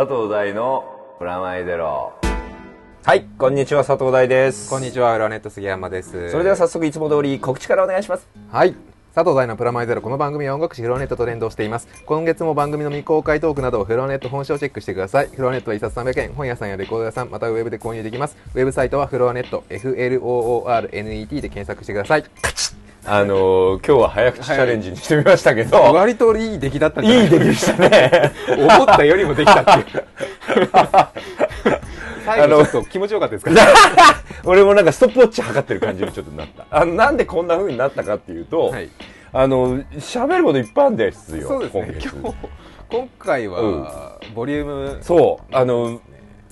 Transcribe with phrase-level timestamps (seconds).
[0.00, 0.82] 佐藤大の
[1.18, 2.14] プラマイゼロ
[3.04, 6.30] はいこんにちは佐藤大ですこんにちは、裏ネット杉山です。
[6.30, 8.74] それでは早速いつも通り告知からお願いしますはい。
[9.14, 10.00] 佐藤大のプラマイゼロ。
[10.00, 11.86] この番組は音楽誌フロアネットと連動しています。
[12.06, 15.28] 今月も番組の未公開トークなどをフロアネット本社をチェックしてください。
[15.28, 18.38] フロアネットは1冊300円、本屋さんやレコード屋さん、またはウェブで購入できます。
[18.54, 22.24] ウェブサイトはフロアネット、FLOORNET で検索してください。
[23.06, 27.24] あのー、今日は早口チャレンジにしてみましたけど、割といい出来だったんじゃない？
[27.24, 28.32] いい出来でしたね。
[28.48, 30.04] 思ったよりもできたっていう。
[32.24, 33.52] 最後ちょっと気持ちよかったですか？
[34.44, 36.66] 俺もなんかストップウォッチ測ってる感じにちょっとなった。
[36.70, 38.88] あのなんでこんな風になったかっていうと、はい。
[39.32, 41.98] あの喋ることいっぱいあるんですよそうですね。
[42.02, 42.36] 今日、
[42.90, 45.56] 今回は、ボリューム、そう。
[45.56, 46.00] あの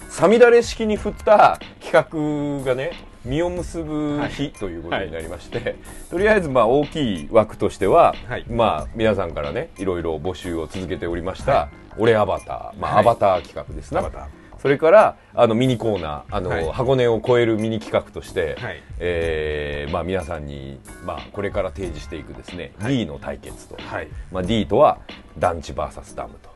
[0.09, 2.92] さみだれ式に振った企画がね
[3.28, 5.77] 実を結ぶ日ということになりまして、
[6.10, 8.45] とりあえずまあ大きい枠としては、はい。
[8.48, 11.68] まあ皆さんからねいろいろ募集を続けておりました、は
[11.99, 13.01] 俺アバター、まあはい。
[13.01, 14.01] アバター企画ですね
[14.60, 16.73] それからあのミニコーナーあの、はい。
[16.73, 18.82] 箱根を超えるミニ企画として、はい。
[18.99, 22.96] えーまあ、皆さんに、まあ、これから提示していくですね、はい。
[22.96, 24.09] D の対決と、はい。
[24.32, 24.99] まあ、D とは
[25.38, 26.48] 団地 VS ダムと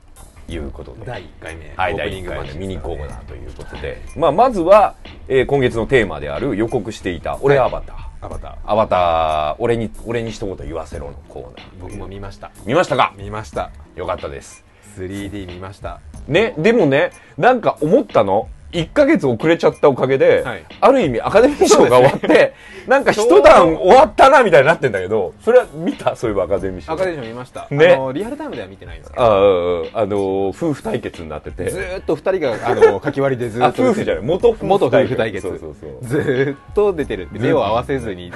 [0.48, 3.08] いうことで第1回目、はい、オー第1プニングマッチ回目ミニコーナー。
[3.08, 4.94] ーということで、まあ、まずは、
[5.28, 8.54] えー今月のテーマである予告していた「俺アバター」アバター。
[8.64, 12.50] アバター俺に俺に一言言わせろのコーナー僕も見ました。
[12.66, 13.12] 見ましたか？
[13.16, 13.70] 見ました。
[13.96, 14.64] よかったです
[14.96, 16.00] 3D 見ました。
[16.28, 20.64] ねでもねなんか思ったの1ヶ月遅れちゃったおかげで、はい。
[20.80, 22.54] ある意味アカデミー賞が終わって、
[22.86, 26.16] なんか一段終わったなみたいになってんだけどそれは見た？
[26.16, 26.92] そういえばアカデミー賞。
[26.92, 27.68] アカデミー賞見ました。
[27.70, 27.92] ね。
[27.92, 31.70] あの、リアルタイムでは見てないんですけど、あああの夫婦対決になってて。
[31.70, 33.82] ずーっと二人が、あの、 書き割りでずっと。
[33.82, 34.24] 夫婦じゃない。
[34.24, 35.46] 元夫婦元夫婦対決。
[35.46, 35.98] そうそうそう。
[36.02, 38.32] ずーっと出てる目を合わせずに。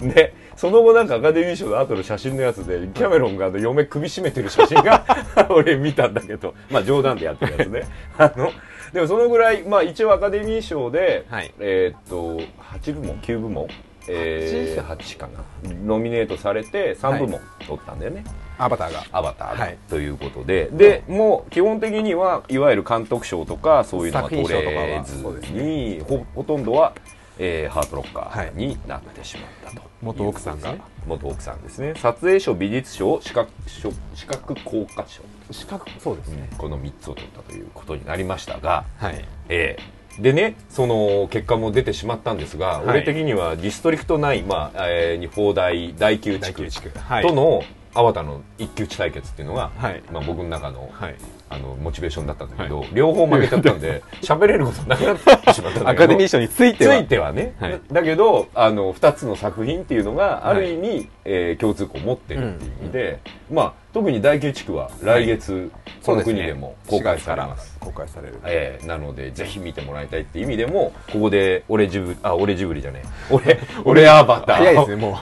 [0.00, 5.04] で その後なんかアカデミー賞の後の写真のやつでキャメロンがあの嫁首絞めてる写真が
[5.50, 6.54] 俺見たんだけど。
[6.70, 7.82] まあ冗談でやってるやつね。
[8.16, 8.52] あの
[8.92, 11.52] でもそのぐらいまあ一応アカデミー賞で、はい。
[11.60, 13.68] えーっと8部門9部門
[14.08, 15.44] えー、8かな。
[15.84, 18.24] ノミネートされて3部門取ったんだよね、
[18.58, 19.04] アバターが。
[19.12, 19.64] アバターが。
[19.64, 19.78] はい。
[19.88, 26.94] ということで、でもう基本的にはいわゆる監督賞とかそういうのは取れずに、ほほとんどは、
[27.38, 30.74] えーハートロッカーになってしまったと、元奥さんが。
[31.06, 31.94] 元奥さんですね。
[31.96, 35.22] 撮影賞美術賞視覚賞視覚効果賞
[35.52, 36.48] 資格、そうですね。
[36.58, 39.24] この3つを取ったということになりましたが、はい。
[39.48, 47.62] えーでねその結果も出てしまったんですが、い俺的にはディストリクト9、まあえー、放題第9地区第九地区はいとの
[47.94, 51.16] アバターの一騎打ち対決っていうのが、はいまあ、僕の中の,、はい。
[51.52, 55.88] あのモチベーションだったんだけど、両方負けちゃったんで 喋れることなくなってしまったんだけど。
[55.90, 56.96] アカデミー賞については。
[56.96, 57.80] ついてはね、はい。
[57.90, 63.18] だけどあの2つの作品っていうのがある意味、えー共通項を持ってるっていう意味で、
[63.50, 65.70] まあ、特に第9地区は来月、
[66.06, 67.76] この国でも公開されます。
[67.80, 68.34] 公開される。
[68.46, 73.08] えーなのでぜひ見てもらいたいっていう意味でもここで俺ジブリあ俺ジブリじゃねえ。
[73.34, 74.56] 俺俺アバター。
[74.56, 75.18] 早いですね、も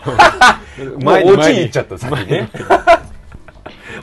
[0.78, 0.99] う。
[1.03, 1.59] もうオチに。
[1.61, 2.50] 行っちゃった先ね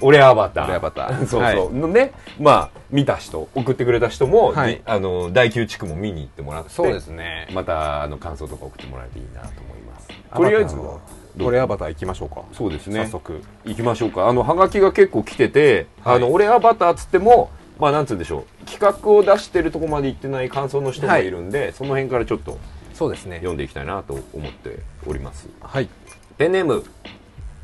[0.01, 0.65] 俺アバター。
[0.65, 1.17] 俺アバター。
[1.25, 1.55] そうそう、はい。
[1.55, 2.11] のね。
[2.39, 4.53] まあ見た人送ってくれた人も、
[4.85, 7.47] あの第9地区も見に行ってもらってそうですね。
[7.53, 10.07] またあの感想とか送ってもらえていいなと思います。
[10.35, 10.99] とりあえずは
[11.37, 12.41] これアバター行きましょうか。
[12.53, 13.05] そうですね。
[13.05, 13.41] 早速。
[13.65, 14.27] 行きましょうか。
[14.27, 16.15] あのハガキが結構来てて、はい。
[16.17, 18.65] あの俺アバターっつってもまあなんつうんでしょう。
[18.65, 22.57] 企画を出してるとこまで行ってない感想の人もいるんで、その辺からちょっと
[22.93, 23.37] そうですね。
[23.37, 25.49] 読んでいきたいなと思っております。
[25.61, 25.89] はい。
[26.37, 26.83] ペンネーム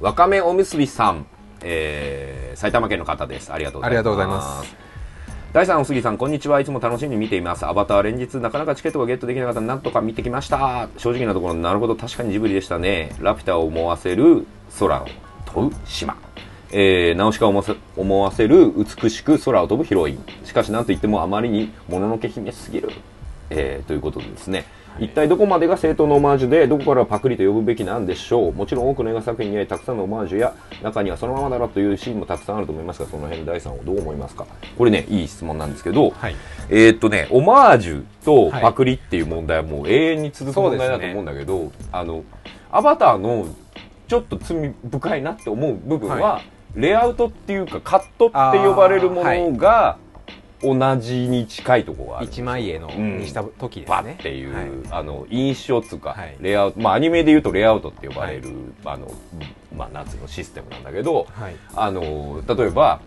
[0.02, 1.26] わかめおむすびさん、
[1.64, 3.52] えー、埼玉県の方です。
[3.52, 4.02] ありがとうございます。
[4.02, 4.92] ありがとうございます。
[5.54, 6.62] 第3おすぎさんこんにちは。
[6.62, 7.66] いつも楽しみに見ています。
[7.66, 9.60] アバター連日なかなかチケットがゲットできなかった。
[9.60, 10.88] なんとか見てきました。
[10.98, 13.14] 正直なところなるほど確かにジブリでしたね。
[13.20, 14.48] ラピュタを思わせる
[14.80, 15.08] 空を
[15.46, 16.16] 飛ぶ島。
[16.72, 20.24] えー、ナウシカを思わせ思わせる美しく空を飛ぶヒロイン。
[20.46, 22.90] しかし何といってもあまりにもののけ姫すぎる、
[23.50, 24.64] えー、ということでですね、
[25.00, 28.54] 一体どこまでが正当なオマージュでどこからパクリと呼ぶべきなんでしょう？
[28.54, 30.54] もちろん多くの映画作品にはたくさんのオマージュや
[30.84, 34.46] 中にはそのままだろというシーンもたくさんあると思いますがその辺第3をどう思いますか？
[34.78, 36.36] これねいい質問なんですけど、はい。
[36.70, 42.24] えーっとねオマージュとはいパクリっていう問題はもう永遠に続く問題だと思うんだけど、あの
[42.72, 43.48] アバターの
[44.08, 46.42] ちょっと罪深いなって思う部分は、は
[46.76, 49.98] レイアウトっていうかカットって呼ばれるものが
[50.64, 53.20] 同じに近いところがある一枚絵のうん。
[53.20, 54.12] にした時ですバね。
[54.12, 54.68] ッっていう、はい。
[54.92, 56.36] あの印象っつうか、はい。
[56.40, 58.50] レイアウトまあアニメで言うとレイアウトって呼ばれる、
[58.86, 59.12] あの
[59.76, 61.56] まあなんつうのシステムなんだけど、はい。
[61.76, 63.02] あの例えば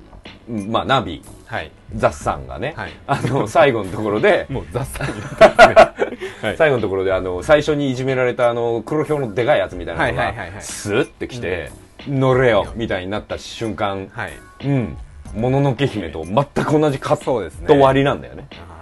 [0.48, 1.70] うんまあナビはい。
[1.94, 2.92] 雑さんがね、はい。
[3.06, 6.18] あの 最後のところでもう雑さになってますね。
[6.42, 6.56] はい。
[6.56, 10.62] 最後のところであの最初にいじめられたあの黒ひょうのでかいやつみたいなのがはいはいはいはい。
[10.62, 11.70] スーってきて、
[12.08, 14.32] 乗れよみたいになった瞬間、はい。
[14.64, 14.96] うん
[15.34, 17.66] もののけ姫と全く同じカッそうですね。
[17.66, 18.46] ト割りなんだよね。
[18.68, 18.74] あ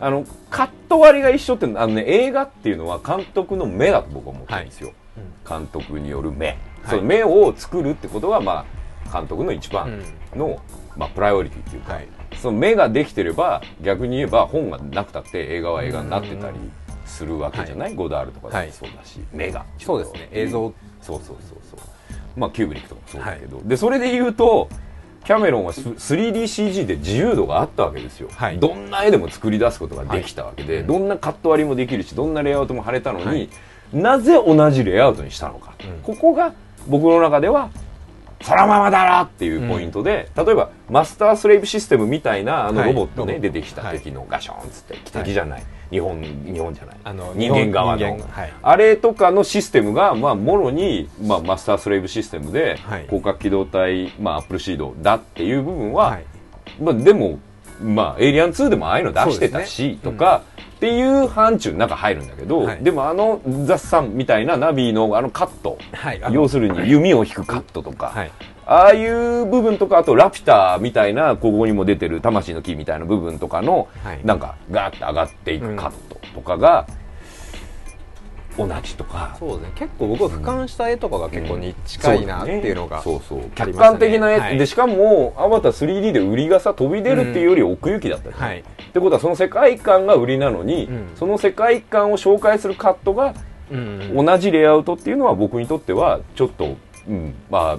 [0.00, 4.92] あのカット割りが一緒ってあの、ね、映画っていうのは監督の目だと僕は思ってるんですよ、
[5.46, 6.56] 監督による目、
[6.88, 8.64] その目を作るってことが、ま
[9.06, 10.02] あ、監督の一番
[10.34, 10.58] の、
[10.96, 12.08] まあ、プライオリティっていうか、はい。
[12.36, 16.56] その目ができてれば逆に言えば本がなくたって映画は映画になってたり
[17.04, 20.28] するわけじゃない、ゴダールとかだってそうだし、目がそうですね。
[20.32, 20.72] 映像。
[21.02, 21.80] そうそうそうそう。
[22.36, 24.68] まあキューブリックとかもそうだけど、でそれで言うと
[25.24, 28.58] キャメロンはス 3DCG で自由度があったわけですよ、はい。
[28.58, 30.86] どんな絵でも作り出すことができたわけで、はい。
[30.86, 33.48] どんなカット割りもできるしどんなレイアウトも貼れたのに、はい。
[33.92, 36.02] なぜ同じレイアウトにしたのか、うん。
[36.02, 36.52] ここが
[36.88, 37.70] 僕の中では
[38.42, 42.92] そのままだなっていうポイントで、例えばマスタースレイブシステムみたいなあのはい。
[42.92, 46.96] ロボットね、出てきた敵のガションっつって敵じゃない、日本日本じゃない。
[47.04, 48.18] あの人間側の。
[48.62, 53.04] あれとかのシステムが、まあ、もろに、まあ、マスタースレイブシステムで、はい。
[53.04, 56.24] 広角機動隊、まあ、アップルシードだっていう部分は、はい。
[56.80, 57.38] まあ、でも、
[57.82, 60.42] まあ、エイリアン2でもああいうの出してたし、とか、
[60.80, 62.82] っていう範疇の中入るんだけど、はい。
[62.82, 68.32] でもあの雑さんみたいなナビのあのカット、はい要するに弓を引くカットとか、はい。
[68.64, 74.20] ああいう部分とか、あとラピュタみたいな、ここにも出てる魂の木みたいな部分とかの、はい。
[74.24, 76.86] なんかガーッて上がっていくカットとかが、
[78.68, 79.72] 同じとか、そうですね。
[79.74, 84.58] 結構僕は俯瞰した絵とかが結構に近いなっていうのが、そうそう客観的な絵、はい。
[84.58, 88.60] でしかもアバター 3D で売りがさ飛び出るっていうより奥行きだったじゃんはい。
[88.60, 88.62] っ
[88.92, 91.08] てことはその世界観が売りなのに、うん。
[91.16, 93.34] その世界観を紹介するカットが
[94.14, 96.76] 同じレイアウトっていうのは僕にとってはちょっと、
[97.08, 97.78] うん、ま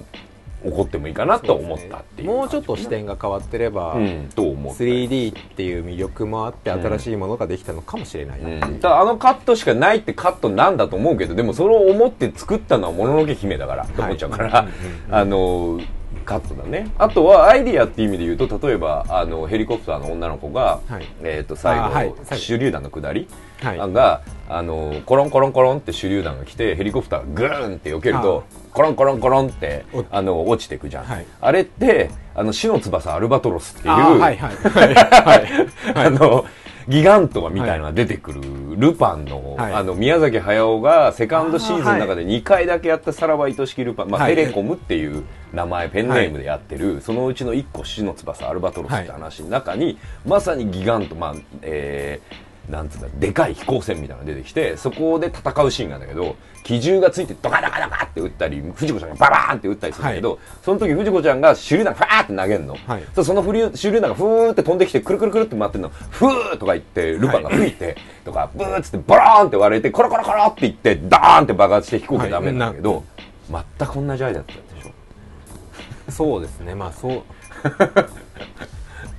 [0.64, 4.82] 怒ってもいいかなと思ったっていうもうちょっと視点が変わってれば、うん、と思った。
[4.82, 14.66] 3D っていう魅力もあって新しいものができたのかもしれないなっていう、うん、ただあのカットしかないってカットなんだと思うけどでもそれを思って作ったのはもののけ姫だからと思っちゃうから、はい。
[14.66, 14.74] うんうん
[15.06, 15.80] うんあの
[16.22, 16.90] カットだね。
[16.98, 21.06] あとはアイディアっていう意味で言うと例えばあのヘリコプターの女の子が、はい。
[21.22, 22.14] えー、と最後、あはい。
[22.30, 23.28] 手榴弾の下り、
[23.60, 23.92] はい。
[23.92, 31.26] があのコロンコロンコロンって手榴弾が来てヘリコプターがグーンって避けるとコロンコロンコロンっておあの落ちていくじゃん、はい。
[31.40, 34.36] あれってあの死の翼アルバトロスっていうあはい。
[34.36, 34.56] はい。
[34.56, 35.68] はい。
[35.94, 36.46] あの、
[36.88, 38.40] ギガントマみたいなのが出てくる、
[38.76, 39.72] ルパンの、はい。
[39.72, 44.34] あの、宮崎駿がセカンドシーズンの中で2回だけやったさらば愛しきルパン、まあ、はい。
[44.34, 63.04] テレコムっていう名前、ペンネームでやってる、そのうちの1個、死の翼、アルバトロスって話の中に、まさにギガントマ、えーなんつうんだでかい飛行船みたいなのが出てきてそこで戦うシーンがあるんだけど機銃がついてドカドカドカって撃ったり藤子ちゃんがババーンって撃ったりするんだけど、その時藤子ちゃんが手榴弾ファーって投げるの、はい。
[63.14, 65.88] その手榴弾がフーって飛んできてくるくるくるって回ってるの。
[65.88, 73.04] フーとか言ってルパンが吹いて、とかブーっつってボローンって割れてコロコロコロって言ってダーンって爆発して飛行機がダメなんだけど、
[73.50, 76.12] 全く同じアイデアだったでしょ。
[76.12, 76.74] そうですね。
[76.74, 77.22] まあそう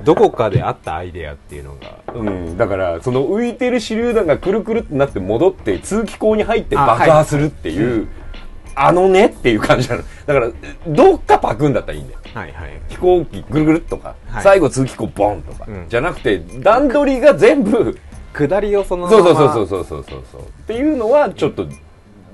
[0.04, 2.00] どこかであったアイデアっていうのが。
[2.14, 8.08] うん、だからその浮いてる手榴弾がくるくるってなって戻って通気口に入ってあ爆破するっていう
[8.76, 10.04] あ,、のねっていう感じなの。
[10.26, 10.50] だから
[10.88, 12.20] どっかパクんだったらいいんだよ。
[12.34, 12.82] はいはい。
[12.90, 14.44] 飛行機ぐるぐるっとか、はい。
[14.44, 15.86] 最後通気口ボンとか、うん。
[15.90, 17.98] じゃなくて段取りが全部
[18.34, 20.42] 下りをそのまそうまそうそうそうそうそうそう。
[20.42, 21.68] っていうのはちょっと、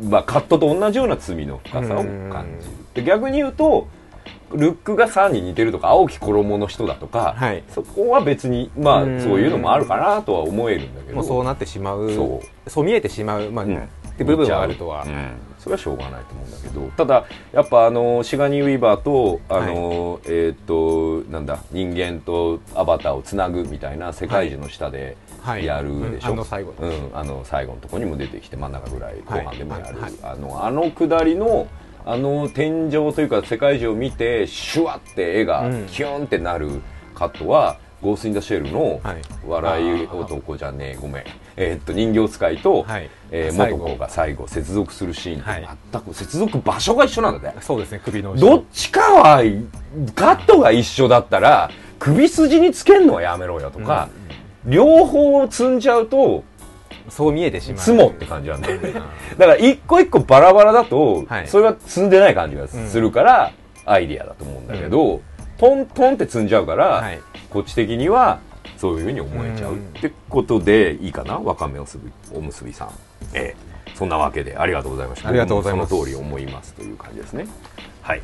[0.01, 2.73] まあ、カットと同じような罪の深さを感じる。
[2.93, 3.87] で逆に言うと
[4.53, 7.63] ルックが3に似てるとか青き衣の人だとか、はい。
[7.69, 9.21] そこは別にまあうん。
[9.21, 11.23] そういうのもあるかなとは思えるんだけど。
[11.23, 12.11] そうなってしまう。
[12.11, 13.77] そそう見えてしまう、まあうん。
[13.77, 13.81] っ
[14.17, 15.07] て部分はあるとは、う。
[15.07, 15.31] ん。
[15.59, 16.81] それはしょうがないと思うんだけど。
[16.91, 25.65] ただやっぱあのシガニー・ウィーバーとあの、えっ、となんだ人間とアバターをつなぐみたいな世界樹の下ではい。
[25.65, 26.33] やるでしょ、うん。
[26.33, 26.73] あの最後。
[26.79, 30.13] うん、あの最後のところにも出てきて真ん中ぐらい後はい半でもやる、はい。
[30.23, 31.67] あのあの下りの
[32.09, 35.85] あの天井というか世界中を見てシュワって絵がうん。
[35.85, 36.81] キュンってなる
[37.13, 39.21] カットは、ゴース・イン・ザ・シェルのはい。
[39.45, 41.23] 笑い男じゃねえごめん、
[41.55, 43.09] えーっと人形使いと、はい。
[43.29, 45.41] えー元子が最後接続するシーン。
[45.41, 45.67] はい。
[45.91, 49.43] と全く接続場所が一緒なんだねそうですね首の後どっちかは
[50.15, 54.09] カットが一緒だったら首筋につけるのはやめろよとか、
[54.65, 56.43] 両方積んじゃうと
[57.09, 58.09] そう見えてしまう。
[58.09, 58.93] って感じなんだよね。
[59.37, 61.47] だから一個一個バラバラだと、はい。
[61.47, 63.51] それは積んでない感じがするから、
[63.85, 65.21] アイディアだと思うんだけど、
[65.57, 67.19] トントンって積んじゃうから、はい。
[67.49, 68.39] こっち的には
[68.77, 71.37] そういうふうに思えちゃう、うんってことでいいかな？
[71.39, 72.89] わかめおすびおむすびさん。
[73.33, 73.69] ええ。
[73.95, 75.29] そんなわけでありがとうございました。
[75.29, 75.89] ありがとうございます。
[75.89, 77.47] その通り思いますという感じですね。
[78.01, 78.21] はい。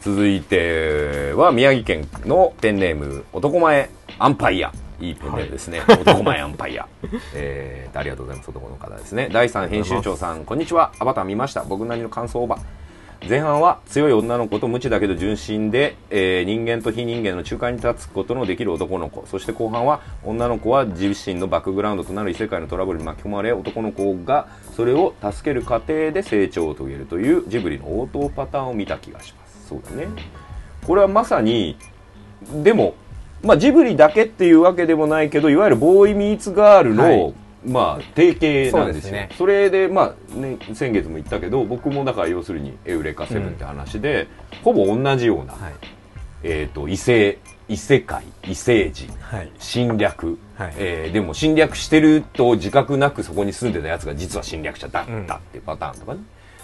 [0.00, 6.88] 続いては宮城県のペンネーム男前アンパイアいいペンネームですね、男前アンパイア、
[7.34, 8.50] えー、ありがとうございます。
[8.50, 9.28] 男の方ですね。
[9.32, 10.92] 第3編集長さんこんにちは。
[10.98, 11.62] アバター見ました。
[11.62, 12.60] 僕なりの感想オーバー
[13.28, 19.24] 前半は強い女の子と無知だけど純真で、えー人間と非人間の中間に立つことのできる男の子。
[19.26, 29.68] そして後半は女の子は自身のバックグラウンドとなる異世界のトラブルに巻き込まれ男の子がそれを助ける過程で成長を遂げるというジブリの応答パターンを見た気がします。
[29.68, 30.08] そうだね。
[30.86, 31.76] これはまさに
[32.52, 32.94] でも、
[33.42, 37.34] まあ、ジブリだけっていうわけでもないけどいわゆるボーイ・ミーツ・ガールの、はい。
[37.66, 38.82] まあ、定型なんですよ。
[38.84, 39.28] そうですね。
[39.36, 44.28] それで、まあね、先月も言ったけど僕もだから要するに「エウレカセブン」って話で、
[44.62, 45.72] ほぼ同じような、はい。
[46.44, 49.50] えー、と異性異世界異星人はい。
[49.58, 50.74] 侵略、はい。
[50.78, 56.20] えーでも侵略してると自覚なくそこに住んでたやつが実は侵略者だったうんっていうパターンとかね、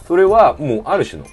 [0.07, 1.27] それはもうある種の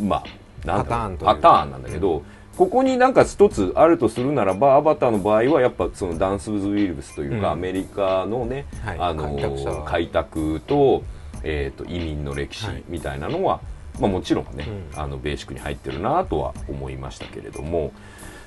[0.00, 0.24] まあ
[0.64, 2.22] パターンパターンなんだけど、
[2.56, 7.52] ここになんか一つあるとするならばアバターの場合はやっぱそのダンス・ウズ・ウィルブスというか、うん。
[7.52, 8.98] アメリカのね、はい。
[8.98, 11.02] あの開拓者開拓と,、
[11.42, 12.82] えー、と移民の歴史はい。
[12.88, 13.60] みたいなのは、
[14.00, 15.00] まあ、もちろんね、うん。
[15.00, 17.92] あのベーシックに入ってるなとは思いましたけれども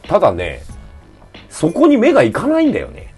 [0.03, 0.63] ただね
[1.49, 3.13] そこに目がいかないんだよね。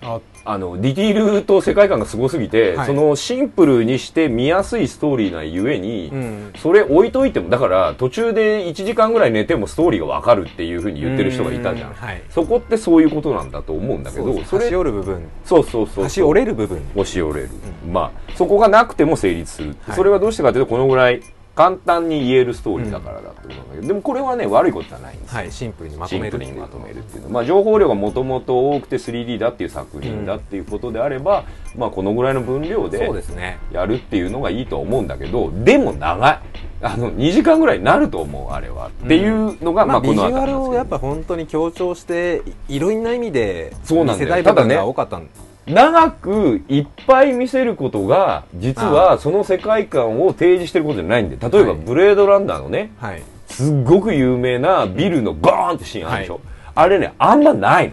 [0.00, 2.86] ああのディティールと世界観がすごすぎて、はい。
[2.86, 6.52] そのシンプルにして見やすいストーリーなゆえに、うん。
[6.56, 11.94] それ置いといてもだから途中で1時間ぐらい寝てもストーリーがわかるっていうふうに言ってる人がいたじゃん、うん。
[11.96, 12.22] はい。
[12.30, 15.28] そこってそういうことなんだと思うんだけどそうです端折る部分。
[15.44, 16.80] そうそうそう端折れる部分。
[16.94, 17.50] 押し折れる、
[17.90, 19.96] まあそこがなくても成立する、はい。
[19.96, 21.22] それはどうしてかというとこのぐらい
[21.56, 25.38] 簡単に言えるストーリーだからだとなんだけど、でもこれはね悪いことじゃないんですよ。
[25.38, 26.50] はいシンプルにまとめるっていう。
[26.50, 27.28] プルにまとめるっていうの。
[27.30, 31.44] まあ、情報量がもともと多くて 3D だっていう作品だっていうことであれば、
[31.74, 33.58] まあ、このぐらいの分量でそうですね。
[33.72, 36.38] やるっていうのがいいとは思うんだけどでも長い。
[36.82, 44.30] あの2時間ぐらいになると思うあれは、っていうのが、まあ、こまあビジュアルをやっぱ本当に強調していいろんな意味でそうなんだよ。
[44.30, 45.26] 見せたい部分が多かったん
[45.66, 51.36] 長くいっぱい見せることが実はその世界観を提示してることじゃないんで。
[51.36, 51.80] 例えばはい。
[51.80, 53.22] ブレードランナーのねはい。
[53.48, 56.42] すっごく有名なビルのゴーンってシーンあるでしょ、はい。
[56.74, 57.92] あれねあんまない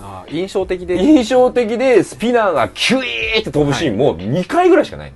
[0.00, 0.24] の。
[0.28, 0.96] 印象的で。
[0.96, 5.12] 印象的でスピナーがキュイーって飛ぶシーンも2回ぐらいしかない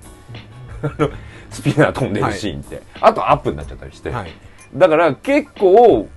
[0.81, 0.89] の。
[0.89, 1.09] あの
[1.49, 4.31] スピナー飛んでるシーンって、あとアップになっちゃったりして、はい。
[4.75, 6.07] だから結構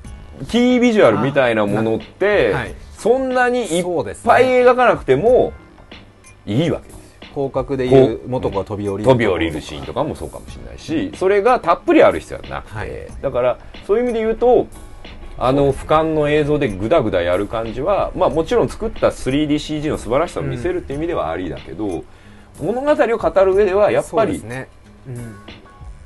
[0.49, 2.55] キービジュアルみたいなものって、
[2.99, 3.85] そんなにいっ
[4.25, 5.53] ぱい描かなくても
[6.47, 7.01] いいわけですよ。
[7.35, 12.63] 広角でいう元子が飛び降りる飛び降りるシーンとかもそうかもしれないしそれがたっぷりある必要はな。
[12.63, 12.91] くて、はい
[13.23, 14.67] だからそういう意味で言うと
[15.39, 22.05] あの俯瞰の映像でグダグダやる感じは、まあ、もちろん作った 3DCG の素晴らしさを見せるっていう意味ではありだけど、
[22.61, 24.69] 物語を語る上ではやっぱりね。
[25.09, 25.37] うん。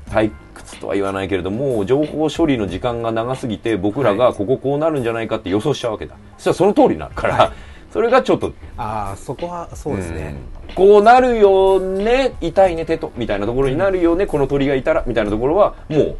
[0.09, 6.14] 退屈とは言わないけれども情報処理の時間が長すぎて僕らがこここうなるんじゃないかって予想しちゃうわけだ。
[6.37, 10.35] そしたらその通りになるから、はいそれがちょっとああそこはそうですね。
[10.69, 10.75] うん。
[10.75, 16.17] こうなるよね痛いね手とみたいなところになるよね、この鳥がいたらみたいなところはもう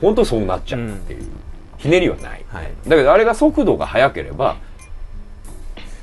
[0.00, 1.26] 本当そうなっちゃうっていう、
[1.76, 2.72] ひねりはない、はい。
[2.88, 4.56] だけどあれが速度が速ければ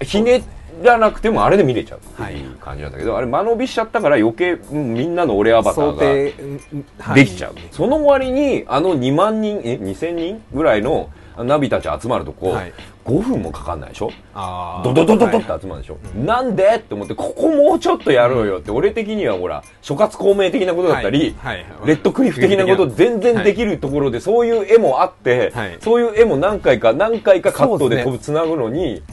[0.04, 0.44] ひね
[0.84, 5.96] らなくてもあれで見れちゃうっていう感じなんだけど、あれ間延びしちゃったから余計、うんみんなの俺アバター
[7.00, 11.10] ができちゃう、その割にあの2万人え2000人ぐらいの
[11.44, 12.74] ナビたち集まるとこ、はい。
[13.06, 14.12] 5分もかかんないでしょ？
[14.84, 16.76] ドドドドドってはい集まるでしょ、なんで？
[16.78, 21.58] って思ってここもうちょっとやろうよって、俺的にはほら諸葛孔明的なことだったり、はい。
[21.58, 21.66] はい。
[21.86, 25.78] レッドクリフ的なこと全然できるところで、そういう絵もあって、はい。
[25.82, 29.04] そういう絵も何回か何回かカットで飛ぶつなぐのに、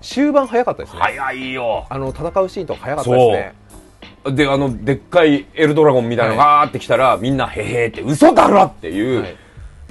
[0.00, 1.00] 終盤早かったですね。
[1.00, 1.86] 早いよ。
[1.90, 4.36] あの戦うシーンとか早かったですね。
[4.36, 9.36] であのでっかいエルドラゴンみたいなのがガーってきたら、みんなへへって嘘だろっていう、はい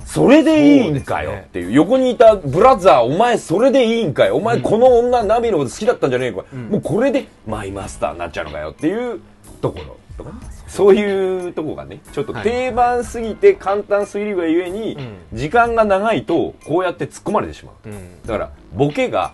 [0.06, 1.72] それでいいんかよっていう。
[1.72, 4.36] 横にいたブラザーお前それでいいんかよ。
[4.36, 9.20] お前この女ナビのこと好きだったんじゃねえか、もうこれでマイマスターになっちゃうのかよっていう
[9.62, 9.98] ところ。
[10.18, 17.90] とかねそういうとこがねちょっとはい定番すぎて簡単すぎるがゆえに、うん時間が長いとこうやって突っ込まれてしまう。
[17.90, 18.22] うん。
[18.24, 19.34] だからボケが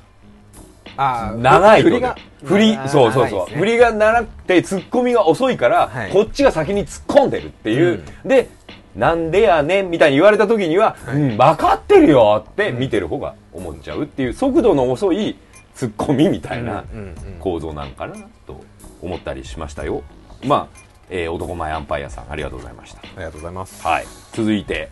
[0.96, 6.12] 長いと振りが振り長いそうそうそう、振りが長くてツッコミが遅いから、はい。
[6.12, 8.50] こっちが先に突っ込んでるっていう、で
[8.98, 11.16] なんでやねんみたいに言われた時には、はい。
[11.16, 15.38] うん、分かってるよって見てる方が思っちゃうっていう速度の遅い
[15.76, 16.84] ツッコミみたいな
[17.40, 18.16] 構造なんかな
[18.48, 18.60] と
[19.02, 20.02] 思ったりしましたよ。
[20.44, 23.00] まあ、えー男前アンパイアさんありがとうございました。
[23.00, 23.86] ありがとうございます。
[23.86, 24.06] はい。
[24.34, 24.90] 続いて、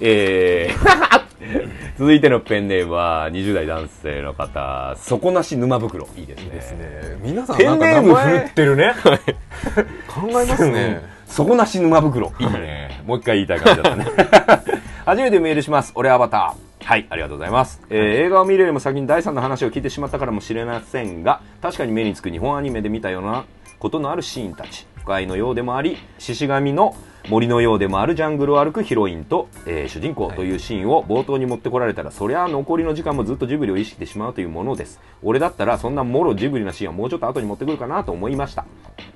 [0.00, 1.22] えー、
[1.98, 6.08] 続いてのペンネームは20代男性の方、底なし沼袋。
[6.16, 6.44] いいですね。
[6.44, 8.94] いいですね皆さんペンネーム振ってるね。
[10.08, 12.32] 考えますね底なし沼袋。
[12.38, 13.02] いいね。
[13.06, 14.06] もう一回言いたい感じだったね。
[15.04, 15.92] 初めてメールします。
[15.94, 16.84] 俺アバター。
[16.84, 17.80] はい、ありがとうございます。
[17.90, 23.44] えー映画を見るよりも先に第3の話を聞いてしまったからもしれませんが、確かに目につく日本アニメで見たような
[23.78, 24.86] ことのあるシーンたち。
[25.08, 26.94] 海のようでもあり獅子神の
[27.28, 34.98] 森のようでもあるジャングルを歩くヒロインと、えー主人公というシーンを冒頭に持ってこられたら、そりゃ残りの時間もずっとジブリを意識してしまうというものです。
[35.22, 38.64] 俺だったらそんなもろジブリなシーンはもうちょっと後に持ってくるかなと思いました。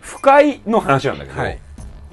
[0.00, 1.58] 不快の話なんだけど、はい。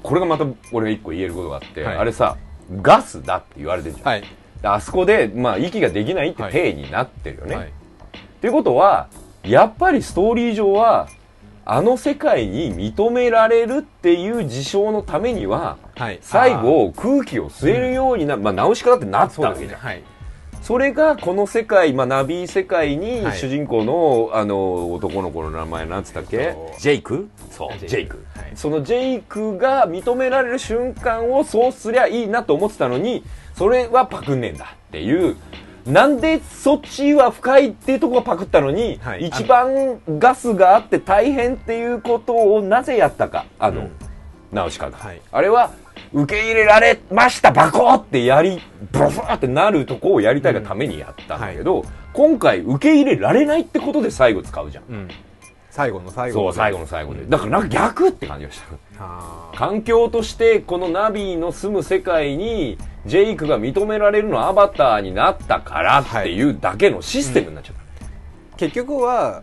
[0.02, 1.96] これがまた俺が一個言えることがあって、はい。
[1.98, 2.36] あれさ
[2.80, 4.22] ガスだって言われてるじゃん、
[4.62, 6.52] あそこで、まあ、息ができないってはい。
[6.52, 7.56] 体になってるよね。
[7.56, 7.66] はい。
[7.66, 7.70] っ
[8.40, 9.08] ていうことは
[9.42, 11.08] やっぱりストーリー上は
[11.72, 16.18] あの世界に認められるっていう事象のためにははい。
[16.20, 19.80] 最後空気を吸えるようにな、まあ、直し方ってなったわけじゃん。
[20.62, 23.38] それがこの世界、まあ、ナビ世界にはい。
[23.38, 26.56] 主人公の,、あの男の子の名前なんつったっけ？
[26.80, 27.28] ジェイク？
[27.52, 27.78] そう。
[27.78, 27.88] ジェイク。
[27.88, 28.52] ジェイク、はい。
[28.56, 33.22] そのジェイクが認められる瞬間をそうすりゃいいなと思ってたのに
[33.54, 35.36] それはパクんねえんだっていう
[35.86, 43.90] なんでそっちは深いっていうところがパクったのに、はい一番ガスがあって大変っていうことをなぜやったかあの、うん。
[44.52, 45.20] 直し方、はい。
[45.30, 45.72] あれは
[46.12, 48.60] 受け入れられましたバコーってやり
[48.90, 55.08] ブロファーってなるとこをやりたいがためにやったんだけど、今回受け入れられないってことで最後使うじゃん、うん。
[55.70, 57.24] 最後の最後そう最後の最後で。
[57.26, 58.66] だからなんか逆って感じがした
[59.54, 69.42] 環境としてこのナビの住む世界にジェイクが認められるのはアバターになったからっていうだけのシステムになっちゃった、結局は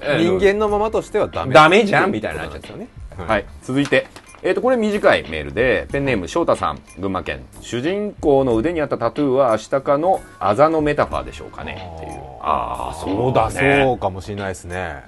[0.00, 1.54] えー人間のままとしてはダメ。
[1.54, 2.88] ダメじゃんみたいになっちゃったよね。
[3.16, 4.06] はい、続いて、
[4.42, 6.80] えー、とこれ短いメールでペンネーム翔太さん。
[6.98, 7.44] 群馬県。
[7.60, 11.92] 主人公の腕にあったタトゥーはアシタカのあざのメタファーでしょうかね。
[11.96, 12.20] っていう。
[12.40, 13.82] ああそうだね。
[13.84, 15.02] そうかもしれないですね。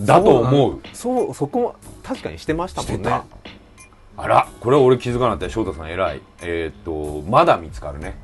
[0.00, 0.80] だと思う。
[0.92, 3.20] そうそこも確かにしてましたもんね。
[4.16, 5.50] あらこれは俺気づかなかったよ。
[5.50, 6.20] 翔太さん偉い。
[6.42, 8.16] えっ、とまだ見つかるね。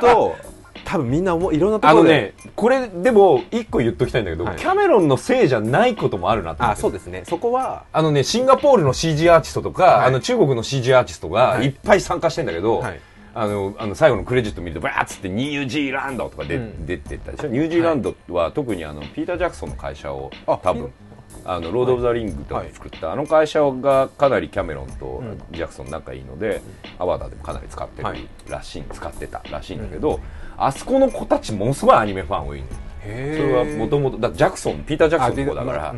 [0.00, 0.36] と
[0.84, 2.10] 多分みんな思ういろんなところで。
[2.14, 4.56] あのねこれでも一個言っときたいんだけど、はい。
[4.56, 6.78] キャメロンのせいじゃないこともあるなと思って。
[6.78, 7.22] あそうですね。
[7.26, 10.06] そこはあのね、シンガポールの CG アーティストとか、はい。
[10.08, 11.66] あの中国の CG アーティストがはい。
[11.66, 13.00] いっぱい参加してんだけど、はい。
[13.32, 16.84] あのあの最後のクレジット見るとバーッつってニュージーランドとかで、うん。
[16.86, 17.48] 出てったでしょ？
[17.48, 20.90] ニュージーランドは特にあのピーター・ジャクソンの会社をあ多分
[21.44, 26.60] あのロード・オブ・ザ・リングとか作った、あの会社がかなりキャメロンとうんジャクソン仲いいので、
[26.98, 30.20] アバターでもかなり使ってるはいらしい、使ってたらしいんだけど、
[30.56, 32.66] あそこの子たちものすごいアニメファン多いの
[33.02, 35.94] それはもともとだジャクソンピーター・ジャクソンの子だから、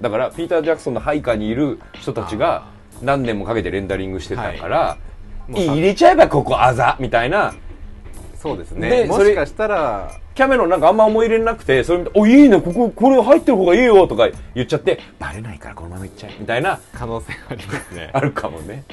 [0.00, 2.66] だからピーター・ジャクソンの配下にいる人たちが
[3.02, 4.98] 何年もかけてレンダリングしてたから、
[5.48, 7.54] 入れちゃえばここあざみたいな
[8.46, 8.88] そうですね。
[8.88, 16.78] でそれもしかしたらキャメロンなんかあんま思い入れなくてそれ見て「おいいねこここれ入ってる方がいいよ」とか言っちゃってバレないからこのままいっちゃえみたいな。
[16.92, 18.10] 可能性ありますね。
[18.14, 18.84] あるかもね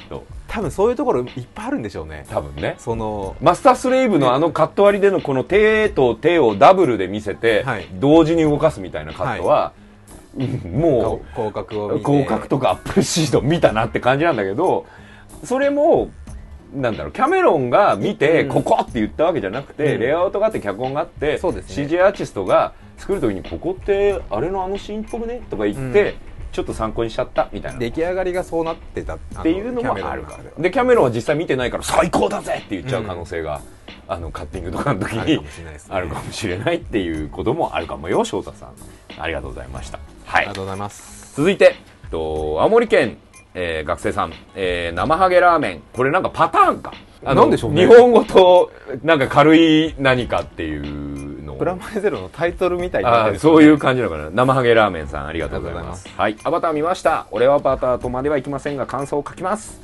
[0.48, 2.26] 多分そういうところいっぱいあるんでしょうね。
[2.30, 2.76] 多分ね。
[2.78, 7.88] そのマスタースレイブのあのカット割りでのこの手と手をダブルで見せて、はい。
[7.94, 9.84] 同時に動かすみたいなカットは、うん
[10.36, 14.88] もう広角とかアップルシード見たなって感じなんだけど
[15.44, 16.10] それも
[16.74, 18.50] なんだろうキャメロンが見て、うん。
[18.50, 20.00] ここって言ったわけじゃなくて、うん。
[20.02, 21.76] レイアウトがあって脚本があってそうですね。
[21.76, 26.16] CG アーティストが作る時にここってあれのあのシーンっぽくねとか言って、うん。
[26.54, 30.22] ちょっと参考にしちゃったみたいな出来上がりがそうなってたっっていうのもある。
[30.22, 33.60] からでキャメロンは実際見てないから最高だぜって言っちゃう可能性が、
[34.08, 35.80] あのカッティングとかの時にあるかもしれないね。
[35.90, 38.74] あるかもしれないっていうこともあるかもよ翔太さん。
[39.20, 40.00] ありがとうございました。
[40.26, 40.42] はい。
[40.42, 41.36] ありがとうございます。
[41.36, 41.76] 続いて
[42.12, 43.18] と青森県、
[43.56, 45.84] えー学生さん、えー生ハゲラーメン。
[45.94, 46.94] これなんかパターンか。
[47.26, 47.88] あのなんでしょうね。
[47.88, 51.58] 日本語となんか軽い何かっていうのを。
[51.58, 53.36] プラマイゼロのタイトルみたいになってる。
[53.36, 54.30] あーそういう感じなのかな。
[54.30, 56.10] 生ハゲラーメンさんありがとうございます。
[56.18, 56.36] はい。
[56.44, 57.28] アバター見ました。
[57.32, 59.80] 俺はアバターとまではいきませんが感想を書きます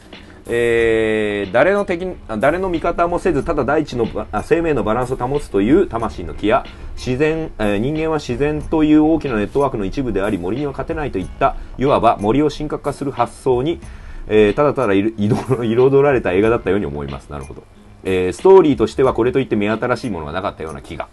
[0.52, 2.08] えー誰の敵
[2.40, 4.08] 誰の味方もせずただ大地の
[4.44, 13.80] 生命のバランスを保つという魂の気や自然、えー人間は自然という大きなネットワークの一部であり森には勝てないといったいわば森を神格化する発想に、
[14.28, 17.30] えーただただ彩られた映画だったように思います。
[17.30, 17.64] なるほど、
[18.04, 21.08] えストーリーとしてはこれといって目新しいものはなかったような気が。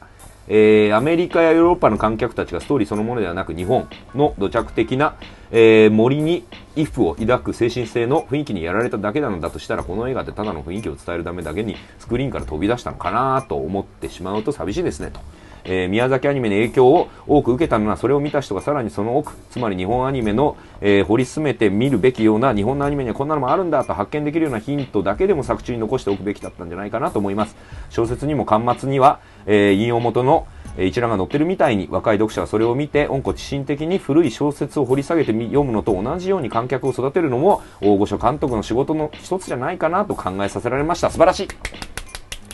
[0.48, 5.16] えーアメリカやヨーロッパの観客たちがストーリーそのものではなく日本の土着的な、
[5.50, 6.44] えー森に
[6.76, 15.20] イフを抱く精神性の雰囲気にやられただけなのだとしたらこの映画でただの雰囲気を伝えるためだけにスクリーンから飛び出したのかなと思ってしまうと寂しいですねと。
[15.68, 27.56] えー宮崎アニメの影響を多く受けたのはそれを見た人がさらにその奥つまり日本アニメの、えー掘り進めて見るべきような日本のアニメにはこんなのもあるんだと発見できるようなヒントだけでも作中に残しておくべきだったんじゃないかなと思います
[27.90, 41.11] 小説にも巻末には、えー引用元のえー一覧が載ってるみたいに若い読者はそれを見て温故知新的に古い小説を掘り下げてみ読むのと同じように観客を育てるのも大御所監督の仕事の一つじゃないかなと考えさせられました。
[41.11, 41.48] 素晴らしい。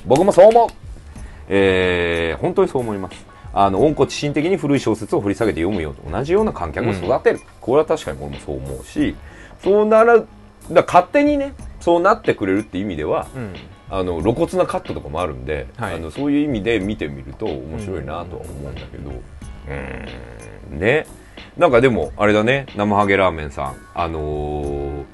[0.06, 0.68] 僕もそう思う。
[1.48, 3.26] えー本当にそう思います。
[3.54, 9.14] あの温故知新的に古い小説を掘り下げて読むよと同じような観客を育てる、これは確かに俺もそう思うし
[9.62, 10.20] そうなら
[10.70, 11.52] だ勝手にね
[11.82, 13.54] そうなってくれるって意味ではうん。
[13.90, 15.94] あの露骨なカットとかもあるんで、はい。
[15.96, 19.10] あのそういう意味で見てみると面白いなとは思うんだけど。
[20.70, 20.78] うん。
[20.80, 21.06] ね。
[21.58, 22.66] なんかでもあれだね。
[22.74, 23.76] 生ハゲラーメンさん。
[23.94, 25.04] あのー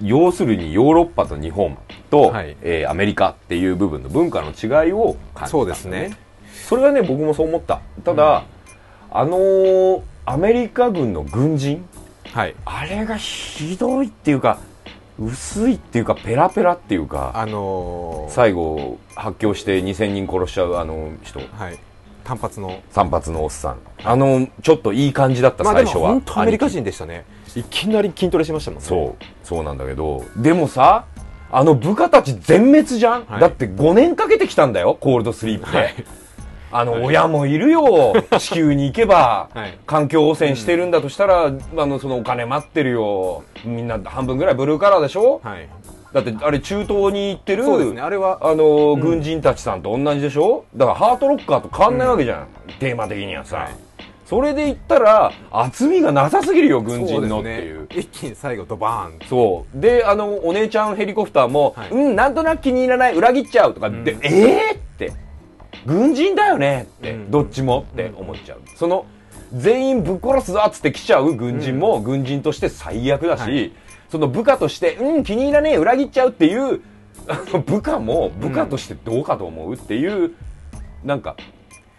[0.00, 1.78] 要するにヨーロッパと日本
[2.10, 2.56] と、はい。
[2.62, 6.16] えーアメリカっていう部分の文化の違いを感じたんそうですね。
[6.68, 7.82] それはね僕もそう思った。
[8.04, 8.44] ただ、
[9.10, 11.84] あのーアメリカ軍の軍人？
[12.32, 12.54] はい。
[12.64, 14.58] あれがひどいっていうか
[15.26, 21.40] 薄いっていうかペラペラっていうかあのー最後発狂して2000人殺しちゃうあの人。
[21.40, 21.78] はい。
[22.24, 22.80] 単発の。
[22.90, 23.78] 散髪のおっさん。
[24.04, 27.24] あのちょっといい感じだったまあ最初は、本当アメリカ人でしたね。
[27.54, 28.86] いきなり筋トレしましたもんね。
[28.86, 29.24] そう。
[29.44, 30.24] そうなんだけど。
[30.36, 31.04] でもさ
[31.50, 33.40] あの部下たち全滅じゃん、はい。
[33.40, 35.94] だって5年かけてきたんだよコールドスリープで、はい
[36.72, 38.14] あの、親もいるよ。
[38.38, 39.78] 地球に行けば、はい。
[39.86, 43.44] 環境汚染してるんだとしたら、あのそのお金待ってるよ。
[43.64, 45.68] みんな半分ぐらいブルーカラーでしょ、はい。
[46.12, 48.00] だってあれ中東に行ってるそうですね。
[48.00, 50.64] あれはあの、軍人たちさんと同じでしょ？
[50.74, 52.46] だからハートロッカーと変わんないわけじゃん、
[52.80, 53.68] テーマ的にはさ、はい。
[54.26, 57.86] それで言ったら厚みがなさすぎるよ軍人のっていう。
[57.90, 59.80] 一気に最後ドバーンそう。
[59.80, 61.90] であのお姉ちゃんヘリコプターも、はい。
[61.90, 64.20] うんなんとなく気に入らない裏切っちゃうとかで、うん。
[64.22, 65.12] ええー、って
[65.86, 67.30] 軍人だよねって、うん。
[67.30, 69.06] どっちもって思っちゃう、その
[69.54, 73.72] 全員ぶっ殺すぞっつって来ちゃう軍人も軍人として最悪だし、はい。
[74.10, 76.82] その部下としてうん気に入らねえ裏切っちゃうっていう
[77.28, 80.32] あの部下も部下としてどうかと思うっていう、
[81.04, 81.36] なんか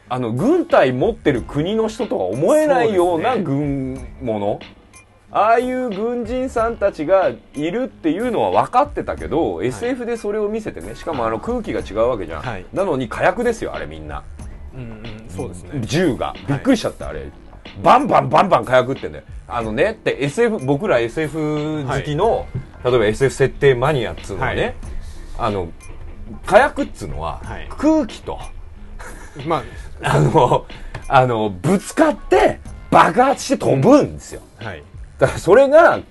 [0.09, 4.59] あの軍隊持ってる国の人とは思えないような軍もの、
[5.35, 12.65] ああいう軍人さんたちがいるっていうのは分かってたけど、SF でそれを見せてねしかもあの空気が違うわけじゃん、はい。
[12.71, 14.23] なのに火薬ですよあれみんな。
[14.75, 15.81] うんうんそうですね。
[15.81, 16.35] 銃が。
[16.47, 17.31] びっくりしちゃった、あれ。
[17.81, 22.45] バンバンバンバン火薬ってんだよあのねって SF 僕ら SF 好きの、
[22.83, 24.75] 例えば SF 設定マニアっつうのはね、はい。
[25.39, 25.69] あの
[26.45, 27.67] 火薬っつうのは、はい。
[27.69, 28.39] 空気と。
[29.47, 29.63] ま
[30.03, 30.67] あの
[31.09, 32.59] あのぶつかって
[32.91, 34.83] 爆発して飛ぶんですよ、あはい
[35.19, 36.01] だからそれが違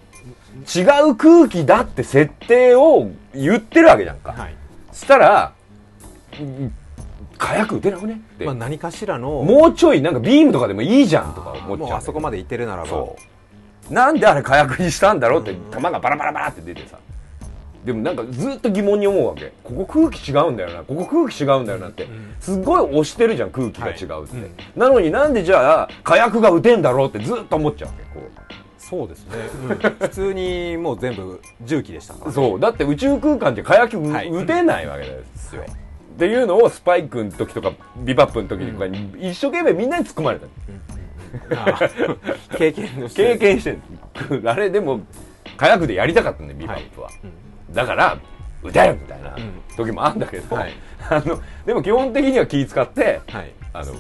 [1.08, 4.54] う空気だって設定を言ってるわけじゃんか、はい。
[4.92, 5.52] そしたら
[6.40, 6.74] うん
[7.38, 8.14] 火薬撃てなくね？
[8.14, 12.88] って、まあ何かしらのもうちょいなんかビームとかでもいいじゃんとか思っちゃうんだよもうあそこまで行ってるならば。
[12.88, 13.16] そ
[13.90, 13.92] う。
[13.92, 15.70] なんであれ火薬にしたんだろうってうん。
[15.70, 16.98] 弾がバラバラバラって出てさ。
[17.84, 19.52] でもなんかずっと疑問に思うわけ。
[19.64, 20.84] ここ空気違うんだよな。
[20.84, 22.08] ここ空気違うんだよなって、ん。
[22.38, 24.24] すっごい押してるじゃん空気が違うって、はい。
[24.24, 24.54] うん。
[24.76, 28.30] なのになんでじゃあ火薬が撃てんだろうってずっと思っちゃうわけこう
[28.92, 29.36] そうですね、
[30.00, 32.60] 普通にもう全部重機でしたから、ね、そう。
[32.60, 34.28] だって宇宙空間じゃ火薬うはい。
[34.28, 40.46] 撃てないわけですよ、はいっていうのをスパイクの時とかビバップの時とかに一生懸命みんなに突っ込まれた、
[41.56, 43.78] あー経験の経験して。
[44.28, 45.00] るあれでも
[45.56, 47.08] 火薬でやりたかったねビバップは、
[47.70, 48.18] だから
[48.62, 49.34] 撃てるみたいな
[49.74, 50.72] 時もあるんだけど、はい。
[51.08, 53.52] あのでも基本的には気使ってはい。
[53.72, 53.94] あの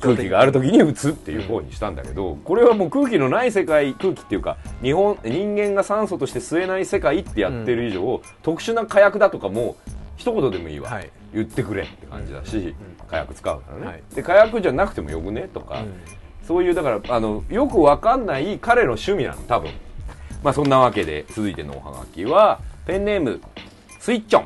[0.00, 9.76] 空気がある時に撃つっていう方にしたんだけど、これはもう空気のない世界空気っていうか日本人間が酸素として吸えない世界ってやってる以上、特殊な火薬だとかも
[10.16, 11.10] 一言でもいいわ、はい。
[11.34, 12.74] 言ってくれって感じだし、
[13.08, 14.02] 火薬使うからね、はい。
[14.14, 15.84] で火薬じゃなくてもよくねとか、
[16.46, 19.70] そういうだからあのよくわかんない彼の趣味なの多分。
[20.42, 23.40] まあそんなわけで続いてのおはがきはペンネーム
[24.00, 24.44] スイッチョン、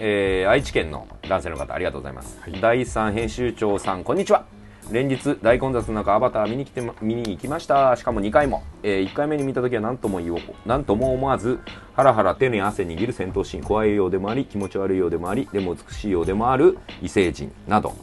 [0.00, 2.60] えー愛知県の男性の方ありがとうございます、はい。
[2.60, 4.44] 第3編集長さんこんにちは
[4.90, 7.94] 連日大混雑の中アバター見に来てま見に行きました。
[7.96, 11.58] しかも2回も、え1回目に見た時は何とも言おう何とも思わず
[11.94, 17.94] ハラハラ手に汗握る戦闘シーン怖いようでもあり気持ち悪いようでもありでも美しいようでもある異星人など、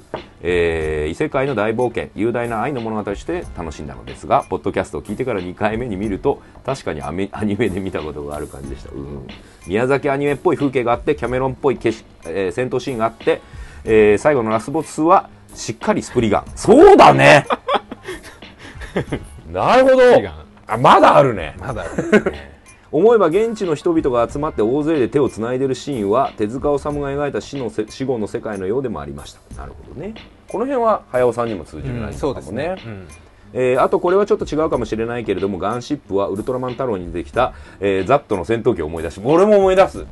[0.42, 9.28] えー異世界の大冒険雄大な愛の物語として楽しんだのですがポッドキャストを聞いてから2回目に見ると確かにアアニメで見たことがある感じでした、うん、
[9.66, 13.42] 宮崎アニメっぽい風景があってキャメロンっぽい景色、えー戦闘シーンがあって、
[13.86, 16.46] えー最後のラスボスはしっかりスプリガン。
[16.56, 17.46] そうだね。
[19.52, 19.98] なるほど。
[20.68, 21.56] あまだあるね。
[21.60, 22.56] まだあるんですね。
[22.92, 29.40] 思えば現地の人々が集まって大勢で手をつないでるシーンは手塚治虫が描いた死のせ死後の世界のようでもありました。
[29.60, 30.14] なるほどね。
[30.48, 33.08] この辺は早尾さんにも通じる内容そうかもね,、ですね、うん。
[33.54, 40.06] えーあとこれはちょっと違うかもしれないけれどもガンシップはウルトラマン太郎に出てきた、えーザットの戦闘機を思い出し俺も思い出す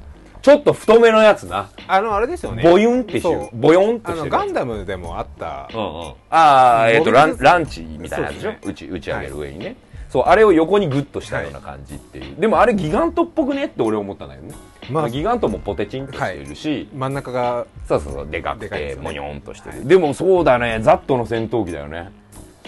[0.43, 1.69] ちょっと太めのやつな。
[1.87, 2.63] あのあれですよね。
[2.63, 5.69] ボユンってしてるボヨンってしてるガンダムでもあった。
[5.73, 8.53] うんうん、ああえっ、とランランチみたいなやつでしょ？
[8.61, 9.77] 打ち打ち上げる上にね、
[10.09, 14.55] そうあれを横にグッとしたような感じっていう、でもあれギガントっぽくねって俺思ったんだけどね、
[14.89, 20.79] ままああ、ギガントもポテチンとしているし、真ん中がそうそうそうでかくてモニョンとしてる、でもそうだね。
[20.81, 22.11] ザットの戦闘機だよね。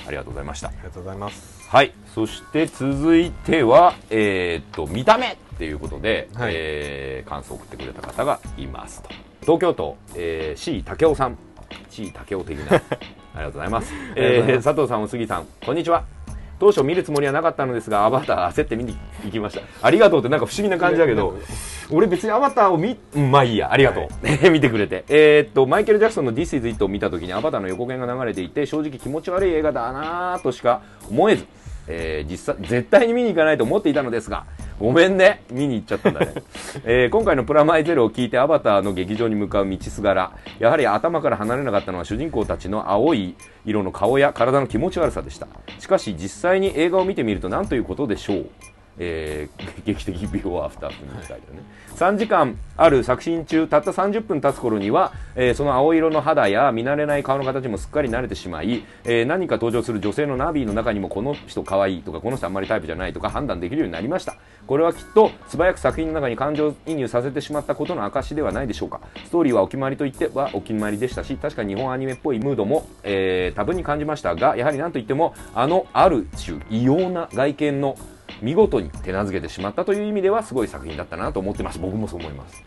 [0.07, 0.69] ありがとうございました。
[0.69, 1.67] ありがとうございます。
[1.67, 1.91] はい。
[2.13, 6.53] そして続いてはえーっと見た目っていうことで、はい。
[6.53, 9.09] えー感想を送ってくれた方がいますと。
[9.41, 11.37] 東京都、えー、C 武雄さん。
[11.89, 12.75] C 武雄的な。
[13.35, 16.03] ありがとうございます、えー、佐藤さんお杉さんこんにちは。
[16.57, 19.61] 当初見るつもりはなかったのですがアバター焦って見に行きました。
[19.81, 21.37] ありがとうってなんか不思議な感じだけど
[21.91, 24.07] 俺別にアバターを見、うんまあいいや、ありがとう。
[24.49, 25.03] 見てくれて。
[25.09, 31.45] えーっと、マイケル・ジャクソンの This is It を見た時にアバターの横弦が流れていて、正直気持ち悪い映画だなぁとしか思えず、
[31.87, 34.45] えー実際、絶対に見に行かないと思っていたのですが、
[34.79, 35.43] ごめんね。
[35.51, 36.33] 見に行っちゃったんだね。
[36.83, 45.47] えー今回のプラマイゼロを聞いてアバターの劇場に向かう道すがら、やはり頭から離れなかったのは主人公たちの青い色の顔や体の気持ち悪さでした。
[45.79, 48.49] しかし実際に映画を見てみると何ということでしょう。
[48.97, 51.61] えー劇的ビフォーアフターって書いてあるね、
[51.95, 64.35] 3時間ある作品中たった30分経つ頃には、えーその青色の肌や見慣れない顔の形もすっかり慣れてしまい、えー何か登場する女性のナビの中にもこの人可愛いとかこの人あんまりタイプじゃないとか判断できるようになりました。
[64.65, 68.99] これはきっと素早く作品の中に感情移入させてしまったことの証ではないでしょうか。
[69.25, 77.95] ストーリーはお決まりといってはお決まりでしたし確か日本アニメっぽいムードも、えー多分に感じましたがやはり何といってもあのある種異様な外見の
[78.41, 81.79] 見事に手なずけてしまったという意味ではすごい作品だったなと思ってます。
[81.79, 82.63] 僕もそう思います。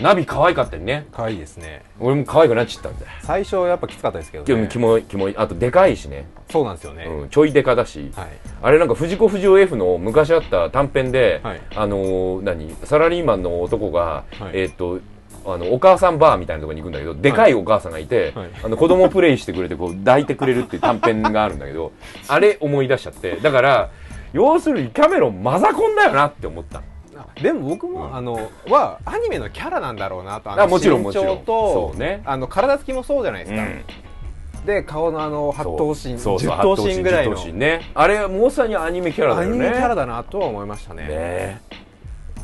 [0.00, 1.06] ナビ可愛かったよね。
[1.12, 1.82] 可愛いですね。
[2.00, 4.54] 俺も可愛くなっちゃったんだよ最初やっぱきつかったですけどね。
[4.54, 5.36] でもキモいキモい。
[5.36, 8.28] あとでかいしね、そうなんですよね、うん、ちょいでかだし、はい。
[8.62, 11.60] あれなんか藤子不二雄 F の昔あった短編で、はい。
[11.76, 12.74] あのー何？
[12.84, 14.50] サラリーマンの男が、はい。
[14.54, 15.00] えーっと
[15.44, 18.50] あのお母さんバーみたいなところに行くんだけど、でかいお母さんがいて、はい。
[18.64, 21.92] あの子供プレイしてくれてこう抱いてくれるっていう短編があるんだけど
[22.28, 23.36] あれ思い出しちゃって。
[23.36, 23.90] だから
[24.32, 26.82] 要するにキャメロンマザコンだよなって思った。
[27.16, 30.50] あでも僕も、あのはアニメのキャラなんだろうなと。
[30.50, 31.26] ああもちろん身もちろん。
[31.26, 32.22] 長とそうね。
[32.24, 34.66] あの体つきもそうじゃないですか、うん。
[34.66, 37.36] で顔のあの八頭身十頭身ぐらいの。
[37.52, 37.90] ね。
[37.94, 39.56] あれまさにアニメキャラだアよね。
[39.56, 41.06] ニメキャラだなとは思いましたね。
[41.06, 41.62] ね。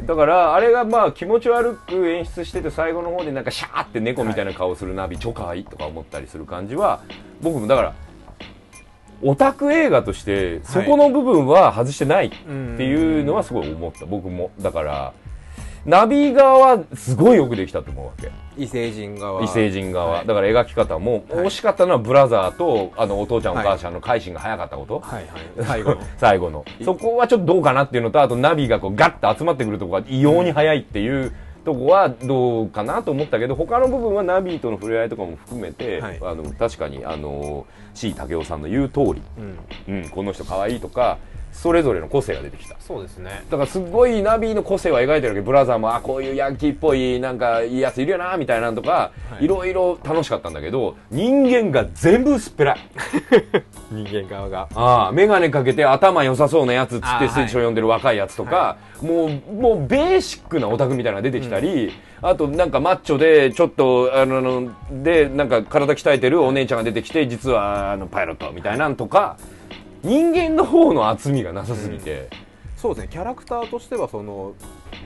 [0.04, 7.00] だからあれがまあ気持ち悪く演出してて最後の方でなんかシャーって猫みたいな顔するナビ超可愛いとか思ったりする感じは
[7.42, 7.94] 僕もだから
[9.22, 12.46] オタク映画としてそこの部分は外してないって
[12.84, 14.06] いうのはすごい思った。
[14.06, 15.12] 僕もだから
[15.84, 18.30] ナビ側はすごいよくできたと思うわけ。
[18.58, 19.42] 異星人側。
[19.42, 20.26] 異星人側、はい。
[20.26, 21.46] だから描き方もはい。
[21.46, 23.66] 惜しかったのはブラザーとあのお父ちゃんおはい。
[23.66, 25.26] 母ちゃんの改心が早かったこと、はい
[25.56, 25.66] はい。
[25.66, 25.98] 最後の。
[26.18, 26.64] 最後の。
[26.84, 31.32] そこはちょっとどうかなっていうのとあとナビがこうガッと集まってくるとこが異様に早いっていう
[31.68, 36.18] とこはどうかなと思ったけど他の部分はナビとの触れ合いとかも含めて、はい。
[36.22, 39.22] あの確かにあの C 武雄さんの言う通り、
[39.86, 39.94] うん。
[39.94, 41.18] うん、この人可愛いとか
[41.52, 42.76] それぞれの個性が出てきた。
[42.80, 43.44] そうですね。
[43.50, 45.40] だからすごいナビの個性は描いてるわけ。
[45.40, 49.44] ブラザーもあこういうヤンキーっぽいなんかいいやついるよなみたいなのとか、はい。
[49.44, 52.78] いろいろ楽しかったんだけど人間が全部薄っぺらい。
[53.90, 54.68] 人間側が。
[54.74, 69.36] ああ眼鏡かけて頭良さそうなやつっつってあー聖書読んでる若いやつとか、もうもうベーシックなオタクみたいなのが出てきたり、あとなんかマッチョでちょっとあのでなんか体鍛えてるお姉ちゃんが出てきて実はあのパイロットみたいなんとか
[70.02, 72.28] 人間の方の厚みがなさすぎて、
[72.76, 74.54] そうですねキャラクターとしてはその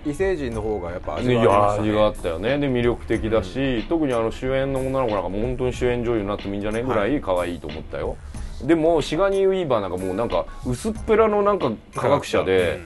[0.05, 1.90] 異星人の方がやっぱ味いがありね。
[1.90, 2.59] 味があったよね。
[2.59, 8.16] で魅力的だし、特にあの主演の女の子なんかもう本当に主演女優になってもいいんじゃないぐらい可愛いと思ったよ、
[8.62, 12.81] でもシガニー・ウィーバーなんかもうなんか薄っぺらのなんか科学者で、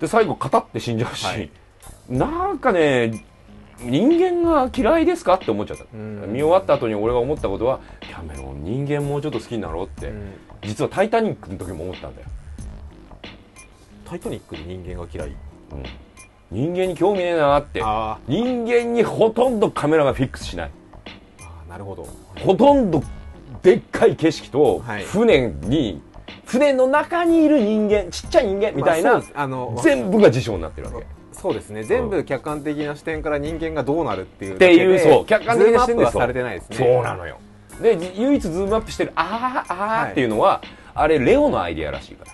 [0.00, 1.50] で最後語って死んじゃうし、はい。
[2.08, 3.24] なんかね
[3.82, 6.32] 人間が嫌いですかって思っちゃった、ん。
[6.32, 12.28] 見終わった後に俺が思ったことはキャメロン人間もうちょっと好きになろうって、うん実は「タイタニック」の時も思ったんだよ、
[14.04, 15.28] タイタニックで人間が嫌い？
[15.28, 15.36] うん。
[16.50, 17.80] 人間に興味ねえなって。
[17.82, 20.70] あ人間にほとんどカメラがフィックスしない。
[21.68, 22.08] なるほど。
[22.40, 23.02] ほとんど
[23.62, 25.04] でっかい景色とはい。
[25.04, 26.02] 船に、
[26.44, 31.06] 船の中にいる人間ちっちゃい人間みたいな、まああの全部が事象になってるわけ。
[31.32, 31.84] そうですね。
[31.84, 35.26] 全部客観的な視点から人間がどうなるっていうっていうそう。
[35.26, 36.76] 客観的な視点ではされてないですね。
[36.76, 37.38] そうなのよ
[37.80, 40.12] でじ唯一ズームアップしてるあーあー、はい。
[40.12, 40.62] っていうのは
[40.94, 42.32] あれレオのアイディアらしいから。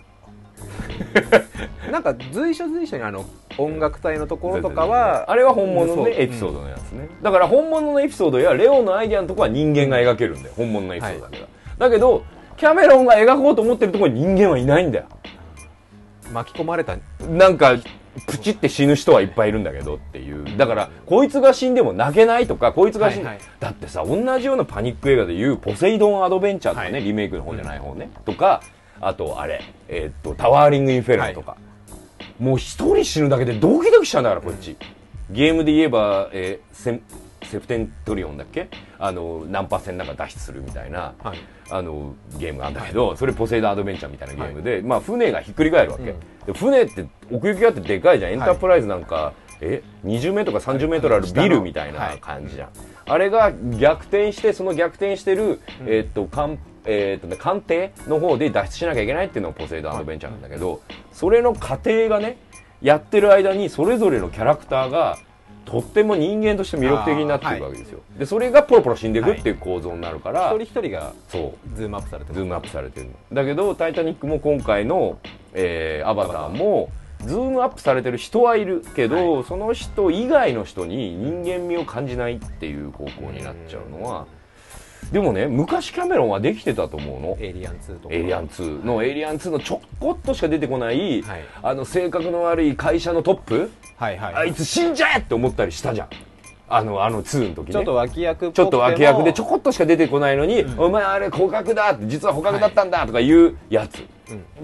[1.90, 3.24] なんか随所随所にあの
[3.58, 10.54] 音楽隊のところとかはあれは本物の、エピソードのやつね、だから本物のエピソードやレオのアイディアのところは人間が描けるんだよ。
[10.56, 11.46] 本物のエピソードだけど、
[11.78, 12.22] だけど
[12.56, 15.04] キャメロンが描こうと思ってるところに人間はいないんだよ。
[16.32, 16.96] 巻き込まれた。
[17.28, 17.76] なんか
[18.26, 20.56] プチって死ぬ人はいっぱいいるんだけどっていう。
[20.56, 23.44] だからこいつが死んでも泣けないとかこいつが死ん、はいはい。
[23.60, 27.04] だってさ同じようなパニック映画でいう「ポセイドン・アドベンチャー」とかね、はい。
[27.04, 28.62] リメイクの方じゃない方ね、とか
[29.00, 31.56] あとあれ、えーっとタワーリング・インフェルノとか、
[32.38, 34.76] もう一人死ぬだけでドキドキしちゃうんだからこっち、
[35.30, 37.02] ゲームで言えば、えーセン
[37.42, 38.68] セプテントリオンだっけ？
[38.98, 41.14] あのナンパ船なんか脱出するみたいな。
[41.22, 41.38] はい
[41.70, 46.20] あのゲームがあるんだけど、それポセイドンアドベンチャーみたいなゲームで、まあ、船がひっくり返るわけ、うん。
[46.46, 48.32] で船って奥行きがあってでかいじゃん。
[48.32, 52.68] エンタープライズなんか、え20メートルか30メートルあるビルみたいな感じじゃん、
[53.06, 60.80] あれが逆転してその逆転してる、えーっと艦えーっとね、艦艇の方で脱出しなきゃいけないっていうのがポセイドンアドベンチャーなんだけど、
[61.12, 62.38] それの過程がね
[62.80, 65.18] やってる間にそれぞれのキャラクターが
[65.66, 71.76] とっても人間として魅力的になっていくわけですよ、でそれがポロポロ死んでいくっていう構造になるから、一人一人がそう。
[71.76, 73.12] ズームアップされてズームアップされてるの。
[73.32, 75.18] だけど「タイタニック」も今回の、
[75.52, 76.90] えーアバターも
[77.24, 84.26] ズームアップされてる人はいるけど、その人以外の人に人間味を感じないっていう方向になっちゃうのは
[85.12, 87.36] でもね昔キャメロンはできてたと思うの。
[87.40, 88.14] エイリアン2とか。
[88.14, 91.44] エイリアン2のエイリアン2のちょこっとしか出てこない、はい。
[91.62, 94.34] あの性格の悪い会社のトップ、はいはい。
[94.34, 96.08] あいつ死んじゃえって思ったりしたじゃん。
[96.68, 97.72] あのあの2の時ね。
[97.72, 104.02] ちょっと脇役ちょっと脇役でちょここっとしか出てこないのに、お前あれ捕獲だって実は捕獲だったんだとかいうやつ、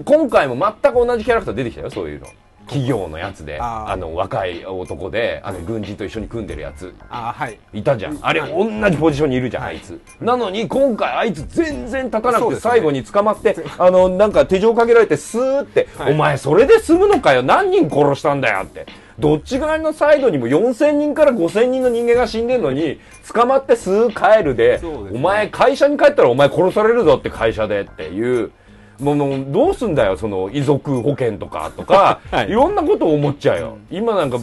[0.03, 2.27] 今回も全く同じキャラクター出てきたよそういうの
[2.67, 6.93] 企業のやつであの若い男であの軍人と一緒に組んでるやつ。
[7.09, 7.59] あはい。
[7.73, 8.17] いたじゃん。
[8.21, 9.75] あれ同じポジションにいるじゃん、はい。
[9.75, 9.99] あいつ。
[10.21, 16.13] なのに今回あいつ全然立たなくて最後に捕まって、あのなんか手錠かけられてスーって、はい。
[16.13, 18.85] お前それで済むのかよ何人殺したんだよって。
[19.19, 22.99] どっち側のサイドにも4000人から5000人の人間が死んでんのに
[23.31, 24.87] 捕まって数帰るでね。
[25.13, 28.51] お前会社に帰ったらお前殺されるぞって会社でっていう
[28.99, 32.49] もうもうどうすんだよその遺族保険とかとか、 はい。
[32.49, 34.37] い、ろんなことを思っちゃうよ、今なんか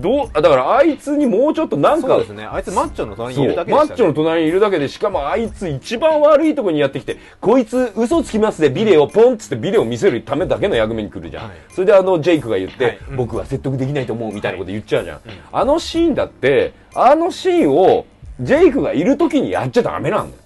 [0.00, 2.44] どうだからあいつにもうちょっとなんかそうですね。
[2.50, 11.52] あいつマッチョの隣にいるだけでね、マッチョの隣にいるだけでしかもあいつ一番悪いとこにやってきてこいつ嘘つきますでビデオポンっつってビデオ見せるためだけの役目に来るじゃん、はい。
[11.70, 12.98] それであのジェイクが言って、はい。
[13.10, 13.16] うん。
[13.16, 15.20] 僕は説得できないと思うみたいなこと言っちゃうじゃん、
[15.52, 18.06] あのシーンだってあのシーンを
[18.40, 20.42] ジェイクがいる時にやっちゃダメなんだよ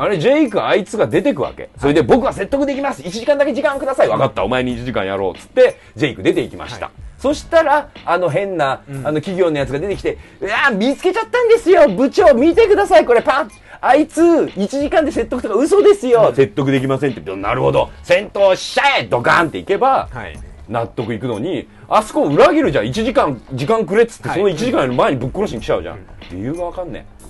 [0.00, 1.68] あれ、ジェイク、あいつが出てくわけ。
[1.78, 3.02] それで、僕は説得できます。
[3.02, 4.08] 1時間だけ時間ください。
[4.08, 4.42] 分かった。
[4.44, 5.38] お前に1時間やろう。
[5.38, 6.86] つって、ジェイク出て行きました。
[6.86, 13.50] はいそしたら、あの変な、あの企業のやつが出てきて、うわー見つけちゃったんですよ部長見てくださいこれパン
[13.82, 17.90] あいつ、1時間で説得とか嘘ですよ、説得できませんってなるほど。
[18.02, 20.38] 戦闘しちゃえドカンっていけば、はい
[20.70, 22.84] 納得いくのに、あそこ裏切るじゃん。
[22.84, 25.98] 1時間、時間くれっつって、はいその1時間より前にぶっ殺しに来ちゃうじゃん。
[26.30, 27.29] 理由がわかんねえ。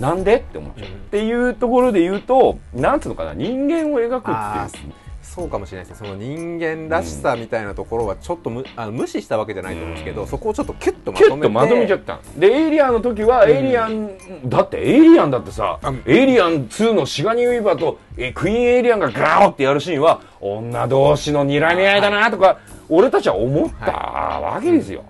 [0.00, 0.36] なんで？
[0.36, 0.88] って思っちゃう。
[0.88, 4.84] っていうところで言うと、なんつうのかな、人間を描くあっていう。
[4.86, 6.08] ーそうかもしれないですね。
[6.08, 11.48] その人間らしさみたいなところはちょっとむあの無視したわけじゃないと思うんですけど、そこをちょっとキュッとまキュとめて。
[11.48, 12.16] ッとまとめちゃった。
[12.16, 14.10] んでエイリアンの時はエイリアン、
[14.46, 22.58] だってエイリアンだってさあエイリアン2のシガニー・ウィーバーとえクイーンエイリアンがガーってやるシーンは女同士の睨み合いだなとか、
[22.88, 25.04] 俺たちは思ったわけですよ、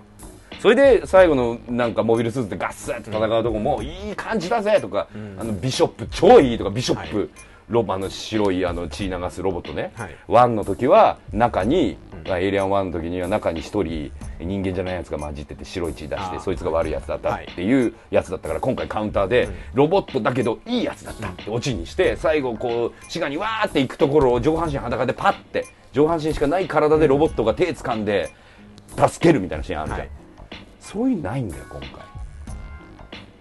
[0.61, 5.07] それで最後のなんかモビルスーツでガッサッと戦うとこもいい感じだぜとか、
[5.39, 7.29] あのビショップ超いいとかビショップ、はい。
[7.69, 10.15] ロバの白いあの血流すロボットね、はい。
[10.27, 28.31] ワンの時は中に、エイリアン1の時には中に一人人間じゃないやつが混じってて白い血出してそいつが悪いやつだったっていうやつだったから今回カウンターでロボットだけどいいやつだったってオチにして最後こうシガにわーって行くところを上半身裸でパッて上半身しかない体でロボットが手掴んで
[28.95, 30.20] 助けるみたいなシーンあるじゃん、はい
[30.91, 31.89] そういうのないんだよ今回。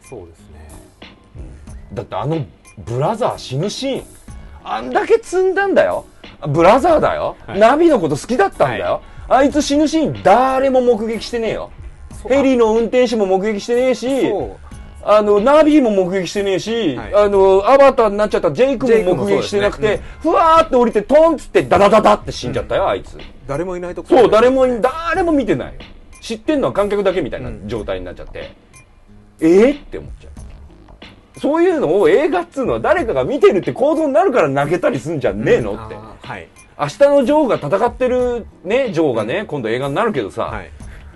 [0.09, 0.69] そうですね。
[1.93, 2.45] だってあの
[2.79, 4.05] ブラザー死ぬシーン。
[4.63, 6.05] あんだけ積んだんだよ。
[6.49, 7.59] ブラザーだよ、はい。
[7.59, 11.71] ナビのこと好きだったんだよ、あいつ死ぬシーン誰も目撃してねえよ。
[12.29, 14.07] ヘリの運転手も目撃してねえし
[15.03, 17.15] あのナビも目撃してねえし、はい。
[17.15, 23.19] あのアバターになっちゃったジェイクもも目撃してなくて、そうですねふわーって降りてトンっつってダダダダって死んじゃったよ、あいつ。
[23.49, 25.75] 誰もいないとこそう誰もい誰も見てない。
[25.75, 25.81] よ
[26.21, 28.53] 知ってんのは観客だけみたいなうん状態になっちゃって、
[29.41, 29.47] え？
[29.47, 31.41] ー、って思っちゃう。
[31.41, 35.73] そういうのを映画っつうのは誰かが見てるって構造になるから泣けたりすんじゃねえの？
[35.73, 36.49] って、あーはい。
[36.79, 40.71] 明日のジョーが戦ってるねジョーがね、今度映画になるけどさ、はい。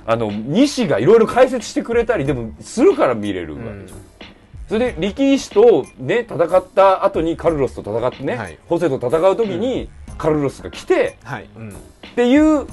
[0.07, 4.01] あの西がいろいろ解説してくれたりでもするから見れるわけじゃん、
[4.69, 8.59] それで力士とね戦った後にカルロスと戦ってね、はい。
[8.67, 9.88] ホセと戦う時に
[10.19, 11.73] カルロスが来てはい、うん、っ
[12.15, 12.67] ていう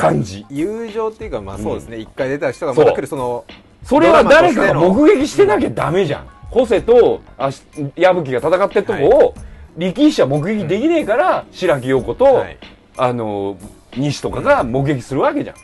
[0.00, 0.46] 感じ。
[0.50, 1.98] 友情っていうかまあそうですね。
[1.98, 3.44] 一、回出た人がまた来るその
[3.84, 6.26] それは誰かが目撃してなきゃダメじゃん。
[6.50, 7.62] ホセとあし
[7.96, 9.34] 矢吹が戦ってるとこを、
[9.76, 12.58] 力士は目撃できねえから、白木陽子と、はい。
[12.96, 13.56] あの、
[13.96, 15.56] 西とかが目撃するわけじゃん。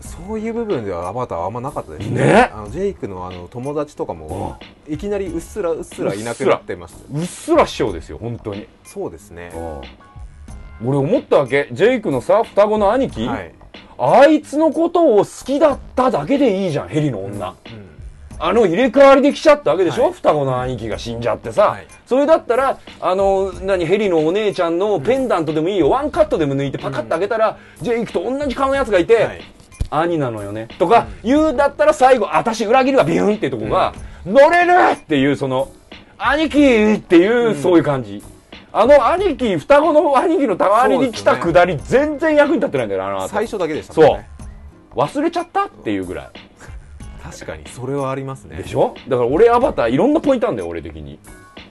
[0.00, 2.50] そういう部分ではアバターはあんまなかったですね。
[2.52, 4.58] あのジェイクのあの友達とかも
[4.88, 7.00] いきなりうっすらうっすらいなくなってました。
[7.12, 8.66] うっすら師匠ですよ、本当に。
[8.84, 9.50] そうですね
[10.84, 11.68] 俺思ったわけ。
[11.72, 13.52] ジェイクのさ、双子の兄貴、はい、
[13.98, 17.48] あいつのことを好きだっただけでいいじゃん、ヘリの女。
[17.48, 17.54] うん。
[18.36, 20.12] あの入れ替わりで来ちゃったわけでしょ、はい。
[20.12, 21.86] 双子の兄貴が死んじゃってさ、はい。
[22.04, 29.40] それだったらあの何ヘリのお姉ちゃんのペンダントでもいいよ、ワンカットでも抜いてパカッと開けたら、ジェイクと同じ顔のやつがいて、はい。
[29.90, 30.66] 兄なのよね。
[30.78, 33.94] とか言うだったら最後私裏切るわビューンっていうとこが、
[34.26, 35.70] 乗れるっていうその
[36.18, 38.22] 兄貴っていう、そういう感じ
[38.76, 43.28] あの兄貴双子の兄貴の代わりに来たくだり、全然役に立ってないんだよねあの後。
[43.28, 44.28] 最初だけでしたもんね。
[44.96, 46.30] 忘れちゃったっていうぐらい。
[47.22, 48.56] 確かにそれはありますね。
[48.56, 48.96] でしょ？
[49.08, 51.20] だから俺アバターいろんなポイントあるんだよ俺的に。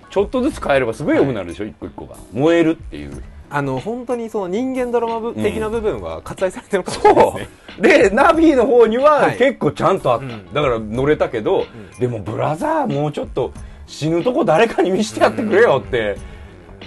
[0.09, 2.15] ちょっとずつ変えればすごい良くなるでしょ、一個一個が。
[2.31, 3.21] 燃えるっていう。
[3.49, 7.49] あの本当にその人間ドラマ部的な部分は割愛されてるかもしれないそですね、
[7.79, 7.81] う。
[7.81, 9.37] でナビの方にははい。
[9.37, 10.53] 結構ちゃんとあった、うん。
[10.53, 11.65] だから乗れたけど、
[11.99, 13.51] でもブラザーもうちょっと
[13.87, 16.17] 死ぬとこ誰かに見してやってくれよって、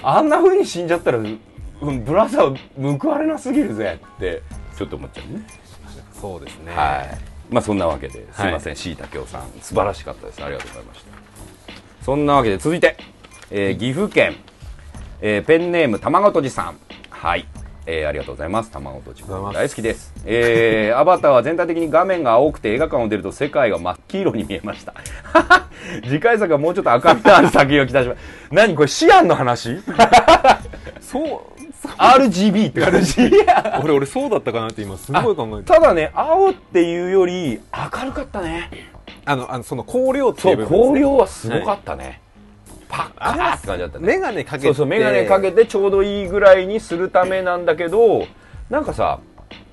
[0.02, 1.22] あんな風に死んじゃったら、う
[1.92, 4.42] ん、ブラザー報われなすぎるぜって
[4.76, 5.46] ちょっと思っちゃうね
[6.20, 7.36] そうですねはい。
[7.50, 10.42] まあそんなわけで、すいません、しいたけおさん、素晴らしかったです。
[10.42, 12.04] ありがとうございました。
[12.04, 12.96] そんなわけで、続いて、
[13.50, 14.34] えー岐阜県、
[15.20, 16.78] えーペンネーム、たまごとじさん。
[17.10, 17.46] はい。
[17.86, 18.70] えーありがとうございます。
[18.70, 20.12] たまごとじありがとうございます大好きです。
[20.26, 24.94] えー アバターは全体的に画面が青くて映画館を出ると世界が真っ黄色に見えました。
[26.04, 28.20] 次回作はもうちょっと明るみのある作品を期待します。
[28.50, 29.80] 何これ、シアンの話？
[31.00, 31.28] そう
[31.80, 33.30] そう ?RGB って感じ。
[33.82, 38.70] 俺俺そうだったかなって今すごい考えてただね、青っていうより明るかったね。
[39.24, 42.20] あのあのその光量ってそ、いうう部分ですね光量はすごかったね。
[42.88, 44.06] パッカーって感じだったね。
[44.06, 48.26] メガネかけてそうそう、メガネかけてちょうどいいぐらいにするためなんだけど、
[48.70, 49.20] なんかさ、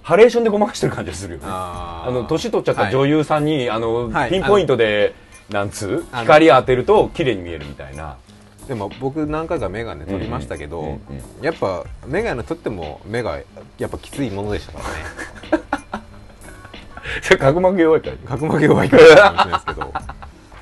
[0.02, 1.46] ハレーションでごまかしてる感じがするよね。
[1.48, 5.14] あの、年取っちゃった女優さんに、あの、はいピンポイントで、
[5.50, 8.18] なんつう光当てると綺麗に見えるみたいな。
[8.68, 11.00] でも僕何回かメガネ取りましたけど、うんうんうん
[11.42, 13.38] やっぱメガネ取っても目が
[13.78, 14.80] やっぱきついものでしたか
[15.52, 15.64] らね
[17.22, 18.16] それ角膜弱いから。
[18.26, 19.94] 角膜弱いからかもしれないですけど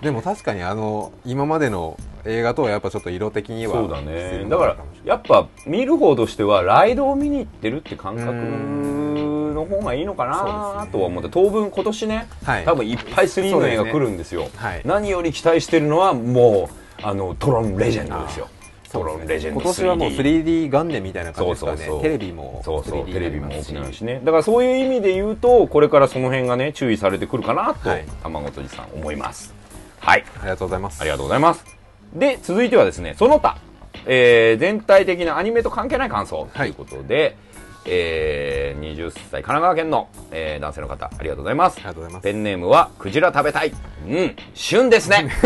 [0.02, 4.44] でも確かにあの今までの映画とはやっぱちょっと色的にはそうだね。
[4.44, 12.66] もだからやっぱ見る方としては、ライドを見に行ってるって感覚の方がいいのかなとは思って、当分今年ね、はい。
[12.66, 14.50] 多分いっぱい3の映画来るんですよ。
[14.56, 18.48] はい何より期待してるのは、もう、あの、トロンレジェンドですよ。
[18.92, 21.78] トロンレジェンド今年はもう 3D 元年みたいな感じですかね。
[21.78, 22.02] そうそうそう。
[22.02, 24.22] テレビもそうそう 3D テレビも大きくなるしね。
[24.24, 28.06] だからそういう意味で言うとこれからその辺がね注意されてくるかなと、はい。
[28.22, 29.61] 卵とじさん思います
[30.02, 30.26] はい。
[30.40, 31.00] ありがとうございます。
[31.00, 31.64] ありがとうございます。
[32.14, 33.58] で続いてはですねその他、
[34.06, 36.50] えー全体的なアニメと関係ない感想。
[36.54, 37.38] ということで、
[37.86, 41.78] えー20歳神奈川県の、えー男性の方ありがとうございます。
[41.78, 42.24] ありがとうございます。
[42.24, 43.72] ペンネームはクジラ食べたい。
[44.08, 44.36] うん。
[44.56, 45.30] 旬ですね。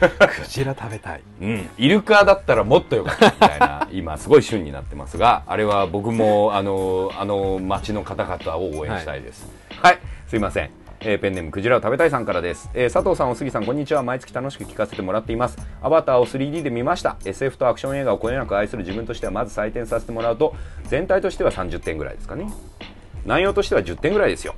[0.00, 1.20] クジラ食べたい。
[1.42, 3.26] うん、イルカだったらもっとよかった。
[3.26, 9.46] みたいな 今すごい旬になってますがあれは僕もあのあの町の方々を応援したいです。
[9.80, 9.98] はい、
[10.28, 10.70] すいません、
[11.02, 14.02] えーペンネームクジラを食べたいさんからです、えー佐藤さんお杉さんこんにちは。
[14.02, 15.56] 毎月楽しく聞かせてもらっています。
[15.80, 17.16] アバターを 3D で見ました。
[17.24, 20.54] SF とアクション映画をこよなく愛する自分としてはまず採点させてもらうと
[20.88, 22.52] 全体としては30点ぐらいですかね。
[23.24, 24.54] 内容としては10点ぐらいですよ。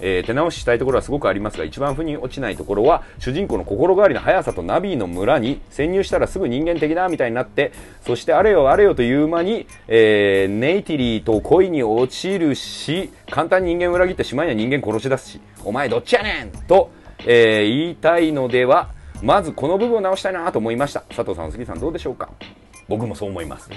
[0.00, 7.72] えー手直ししたいところはすごくありますが一番腑に落ちないところは主人公の心変わりの速さとナビーの村に潜入したらすぐ人間的だみたいになって
[8.04, 16.90] そしてあれよあれよという間に、えーネイティリーと恋に落ちるし簡単に人間を裏切ってしまいには人間殺し出すしお前どっちやねんと、
[17.26, 18.90] えー言いたいのでは
[19.22, 21.00] まずこの部分を直したいなと思いました。
[21.08, 22.28] 佐藤さん杉さんどうでしょうか？
[22.88, 23.70] 僕もそう思います、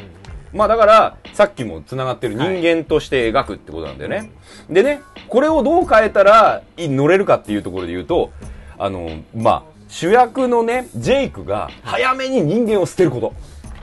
[0.51, 4.31] まあだから、さっきも繋がってる人間として描くってことなんだよね。
[4.69, 8.31] でね、これをどう変えたらい乗れるかっていうところで言うと、
[8.77, 13.33] あの、まあ、主役のね、ジェイクが早めに人間を捨てること。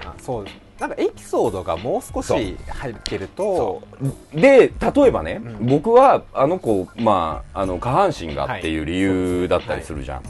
[0.04, 3.84] あそうですなんかエピソードがもう少し入ってると
[4.34, 5.66] で、例えばね、うん。
[5.66, 10.22] 僕はあの子、まあ、あの、下半身がっていう理由だったりするじゃん。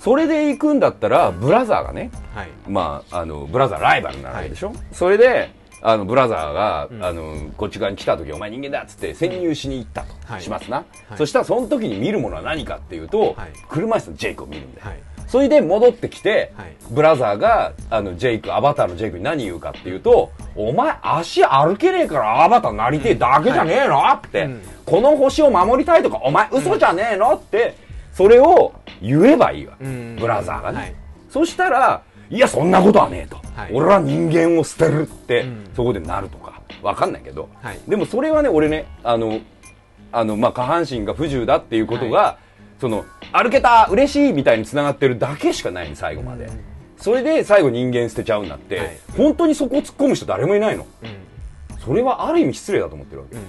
[0.00, 2.48] それで行くんだったら、ブラザーがね、はい。
[2.66, 7.04] まあ、あの、ブラザーライバルになるわけでしょ、それで、あの、ブラザーが、うん。
[7.04, 10.42] あの、こっち側に来た時、お前人間だっつって潜入しに行ったと、はい。
[10.42, 10.84] しますな、は
[11.14, 11.18] い。
[11.18, 13.52] そしたらその時に見るものは何かっていうと、はい。
[13.68, 14.86] 車椅子のジェイクを見るんだよ。
[15.30, 16.74] はいそれで戻ってきて、はい。
[16.90, 24.62] ブラザーが、あの、ジェイク、アバターのジェイクに何言うかっていうと、お前足歩けねえからアバターになりてえだけじゃねえの、って、うん。
[24.84, 27.34] この星を守りたいとか、お前嘘じゃねえの？
[27.36, 27.76] って、
[28.12, 29.76] それを言えばいいわ。
[29.78, 29.84] け。
[29.84, 30.16] うん。
[30.16, 30.78] ブラザーがね。
[30.78, 30.94] はい。
[31.28, 33.36] そしたら、いや、そんなことはねえと。
[33.54, 33.72] はい。
[33.72, 35.70] 俺は人間を捨てるって、うん。
[35.76, 36.60] そこでなるとか。
[36.82, 37.48] わかんないけど。
[37.62, 37.78] はい。
[37.86, 39.38] でもそれはね、俺ね、あの、
[40.10, 42.38] あの、まあ、下半身が不自由だっていうことが、
[42.80, 46.46] その、歩けた嬉しいみたいに繋がってるだけしかないの、最後まで。
[46.46, 46.60] うん。
[46.96, 48.98] それで最後人間捨てちゃうんだって、はい。
[49.16, 50.86] 本当にそこを突っ込む人誰もいないの。
[51.02, 51.78] うん。
[51.78, 53.36] それはある意味失礼だと思ってるわけ。
[53.36, 53.42] うん。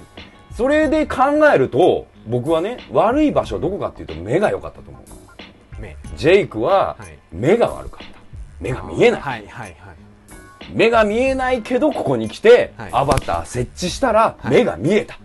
[0.54, 1.22] それで考
[1.52, 5.80] えると、僕はね、悪い場所はどこかっていうと目が良かったと思う。
[5.80, 5.96] 目。
[6.16, 7.18] ジェイクははい。
[7.32, 8.20] 目が悪かった。
[8.60, 9.20] 目が見えない。
[9.20, 9.76] はいはいはい。
[10.72, 12.90] 目が見えないけどここに来て、はい。
[12.92, 14.50] アバター設置したらはい。
[14.50, 15.18] 目が見えた、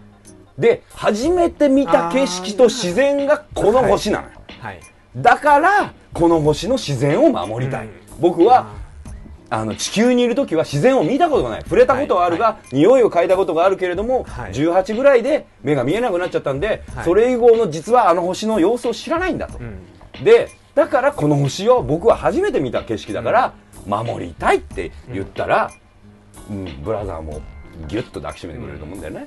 [0.58, 4.80] で初めて見た景色と自然がこの星なのよ、はい。
[5.16, 7.92] だからこの星の自然を守りたい、うん。
[8.20, 8.74] 僕は
[9.50, 11.62] あの地球にいる時は自然を見たことがない。
[11.62, 14.52] 触れたことはあるが、は匂いを嗅いだことがあるけれども、はい。
[14.52, 17.06] 18ぐらいで目が見えなくなっちゃったんで、はい。
[17.06, 20.24] それ以後の実はあの星の様子を知らないんだと、うん。
[20.24, 23.54] でだからこの星を僕は初めて見た景色だから
[23.88, 25.72] 守りたいって言ったら、
[26.50, 27.42] うんブラザーも
[27.88, 29.26] ギュッと抱きしめてくれると思うんだよね、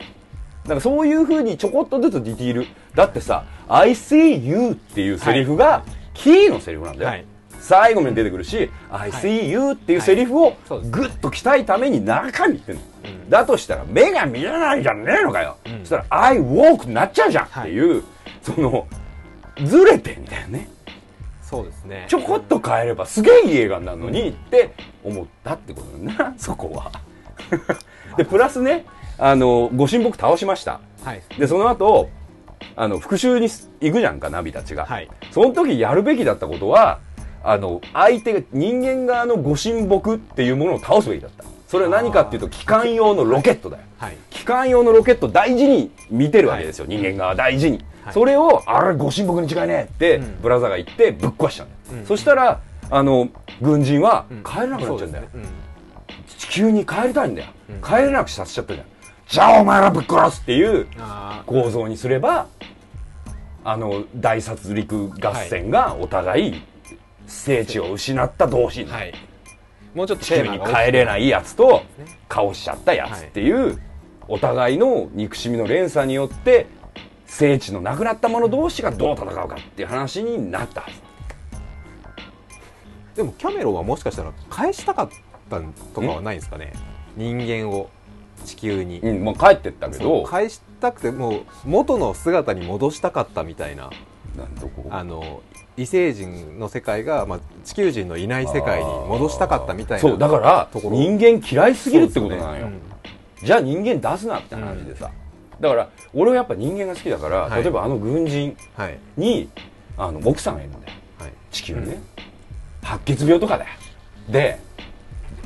[0.65, 2.67] だからそういうふうにちょこっとずつディティール。
[2.95, 5.83] だってさ「I see you」っていうセリフが
[6.15, 7.25] キーのセリフなんだよ、はい。
[7.61, 10.57] 最後まで出てくるし「I see you」っていうセリフを
[10.91, 13.31] グッと鍛えために中身言ってんの、うん。
[13.31, 15.81] だとしたら目が見えないじゃねえのかよ、うん。
[15.81, 18.03] そしたら「I walk」になっちゃうじゃんっていう、
[18.43, 18.87] その
[19.65, 20.69] ずれてんだよね。
[21.43, 26.93] そうですねちょこっと変えればすげえいい映画になるのにって思ったってことなんだなそこは
[28.17, 28.85] でプラスね
[29.21, 30.81] あのご神木倒しました。
[31.05, 31.23] はい。
[31.39, 32.09] でその後
[32.75, 33.49] あの復讐に
[33.81, 35.09] 行くじゃんかナビたちが、はい。
[35.31, 37.01] その時やるべきだったことは
[37.45, 41.45] あの相手が人間側のご神木っていうものを倒すべきだった。
[41.69, 43.83] それは何かっていうと機関用のロケットだよ。
[43.99, 44.17] はい。
[44.31, 48.15] 機関用のロケット大事に見てるわけですよ、人間側は大事に、はい。
[48.15, 50.41] それをあれご神木に違いねえって、うん。
[50.41, 52.07] ブラザーが言ってぶっ壊しちゃうんだよ、うん。
[52.07, 52.61] そしたら
[52.91, 53.29] あの
[53.61, 54.43] 軍人はうん。
[54.43, 55.55] 帰れなくなっちゃうんだよ、そうですね。
[56.39, 57.83] 地球に帰りたいんだよ、うん。
[57.83, 58.87] 帰れなくさせちゃったじゃん
[59.31, 60.89] じゃあお前らぶっ殺すっていう
[61.47, 62.49] 構造にすれば
[63.63, 66.63] あの大殺戮合戦がお互い
[67.29, 68.91] 聖地を失った同士に
[69.95, 72.07] もうちょっと地球に帰れないいやつとね。
[72.29, 73.81] 倒しちゃったやつっていう、
[74.29, 76.67] お互いの憎しみの連鎖によって
[77.27, 80.83] 聖地のなくなった者同士がどう戦うかっていう話になった。
[80.83, 81.01] はず
[83.17, 85.09] でもキャメロンはもしかしたら返したかっ
[85.49, 85.61] た
[85.95, 86.73] とかはないんですかね。
[87.17, 87.91] 人間を
[88.45, 93.91] 地球に、うんまあ、帰ってったけそどう返したくてもう元の姿に戻したかったみたいな。
[94.37, 95.43] なんどこあの
[95.77, 102.81] 異星人の世界が、まあ、地球人のいない世界に戻したかったみたいなそうだから人間嫌いすぎるってことなのよ、そうですね。
[103.45, 105.11] じゃあ人間出すなって話でさ、
[105.59, 107.63] だから俺はやっぱ人間が好きだから、はい。
[107.63, 108.99] 例えばあの軍人うんはい。
[109.17, 109.49] に
[109.97, 110.85] あの奥さんがいるんだよ。
[111.19, 111.33] はい。
[111.51, 112.03] 地球にね、
[112.83, 113.71] 白血病とかだよ。
[114.29, 114.61] で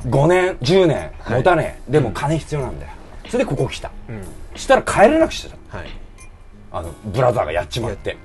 [0.05, 2.91] 5年10年持たねえ、でも金必要なんだよ。
[3.27, 3.91] それでここ来た。
[4.09, 4.23] うん。
[4.55, 5.77] したら帰れなくしてた。
[5.77, 5.87] はい。
[6.71, 8.17] あのブラザーがやっちまって。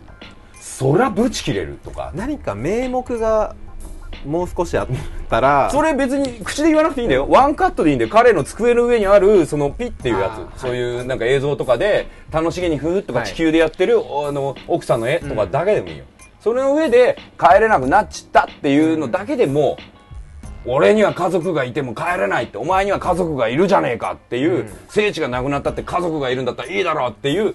[0.61, 2.13] そりゃブチ切れるとか。
[2.15, 3.55] 何か名目が
[4.27, 4.89] もう少しあっ
[5.29, 7.27] たら それ別に口で言わなくていいんだよ。
[7.29, 8.11] ワンカットでいいんだよ。
[8.11, 10.61] 彼の机の上にあるそのピッっていうやつ。
[10.61, 13.29] そういうなんか映像とかで楽しげにふーっとかはい。
[13.29, 16.05] 地球でやってる、あの奥さんの絵とかだけでもいいよ、
[16.41, 19.77] それの上で帰れなくなっちったっていうのだけでも、
[20.67, 24.71] 俺には家族がいても帰れないってお前には家族がいるじゃねえかっていう、うん。
[24.89, 27.55] 聖地がなくなったって家族がいるんだったらいいだろうっていう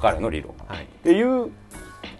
[0.00, 0.52] 彼の理論。
[0.52, 1.50] っはいていう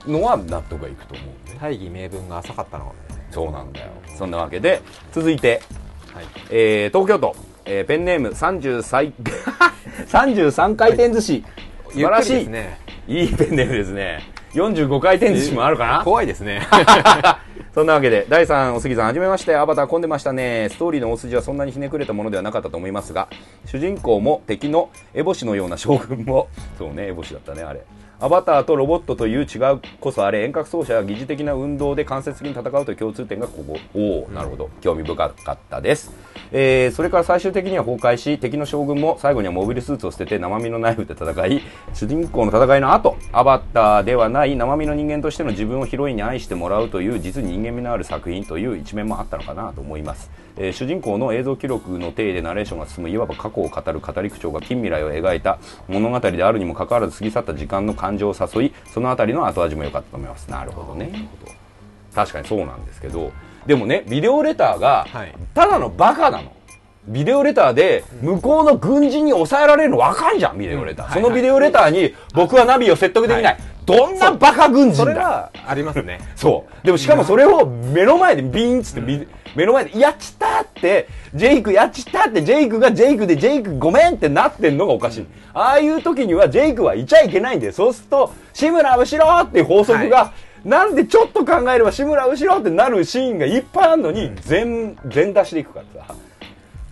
[0.06, 2.94] のは納得がいくと思うね大義名分が浅かったの
[3.30, 3.88] そうなんだよ。
[4.16, 4.80] そんなわけで
[5.12, 5.60] 続いて
[6.12, 6.24] はい。
[6.50, 9.12] えー東京都、えーペンネーム30歳
[10.08, 11.44] 33回転寿司、
[11.90, 12.78] 素晴らしい、ね。
[13.08, 14.22] いいペンネームですね。
[14.54, 16.04] 45回転寿司もあるかな？
[16.04, 16.66] 怖いですね
[17.74, 19.56] そんなわけで第3お杉さんはじめまして。
[19.56, 20.68] アバター混んでましたね。
[20.70, 23.28] ストーリーの大筋はそんなにひねくれたものではなかったと思いますが
[23.64, 26.48] 主人公も敵のエボシのような将軍も。
[26.76, 27.82] そうねエボシだったねあれ。
[28.22, 33.76] アバターとロボットという違うこそあれ遠隔操作や疑似的な運動で間接的に戦うという共通点がここ。
[33.94, 36.12] おおなるほど、興味深かったです、
[36.52, 41.62] えーそれから最終的には崩壊し敵の将軍も最後にはモビルスーツを捨てて生身のナイフで戦い
[41.94, 60.50] 主人公の戦いの後アバターではない生身の人間としての自分をヒロインに愛してもらうという実に人間味のある作品という一面もあったのかなと思います、えー主人公の映像記録の体でナレーションが進むいわば過去を語る語り口調が近未来を描いた物語であるにもかかわらず過ぎ去った時間の感情を誘いそのあたりの後味も良かったと思います。
[60.50, 61.28] なるほどね。
[62.14, 63.32] 確かにそうなんですけど。
[63.66, 65.34] でもねビデオレターがはい。
[65.54, 66.52] ただのバカなの。
[67.08, 73.58] ビデオレターで向こうの軍人に抑えられるの分かんじゃんビデオレター、うんそのビデオレターに僕はナビを説得できない、はい。
[73.84, 75.12] どんなバカ軍人だ。
[75.12, 76.20] それはありますね。
[76.36, 76.86] そう。
[76.86, 85.26] でもしかもそれを目の前でビーンっつってビ、目の前で、やっちったって、ジェイクやっちったって、ジェイクがジェイクでジェイクごめんってなってんのがおかしい。
[85.54, 87.72] ああいう時にはジェイクはいちゃいけないんだよ。
[87.72, 90.32] そうすると、志村後ろっていう法則が、
[90.64, 96.14] なんでちょっと考えれば志村後ろってなるシーンがいっぱいあるのに、全、全出しでいくからさ。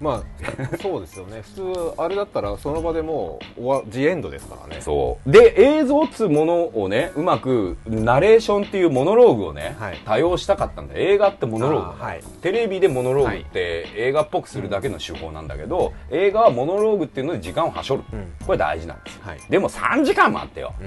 [0.01, 0.24] ま
[0.72, 1.42] あそうですよね。
[1.42, 1.62] 普通
[1.98, 4.80] あれだったらその場でもう終わジエンドですからね。
[4.80, 5.30] そう。
[5.30, 9.98] で映像っつうものをねうまくナレーションっていうモノローグをね、はい。
[10.05, 10.94] 多用したかったんだ。
[10.96, 12.22] 映画ってモノローグはい。
[12.40, 18.32] テレビでモノローグって映画っぽくするだけの手法なんだけど、映画はモノローグっていうので時間をはしょる、うん。
[18.46, 19.40] これ大事なんですよ、はい。
[19.51, 20.84] でも3時間もあってよ、う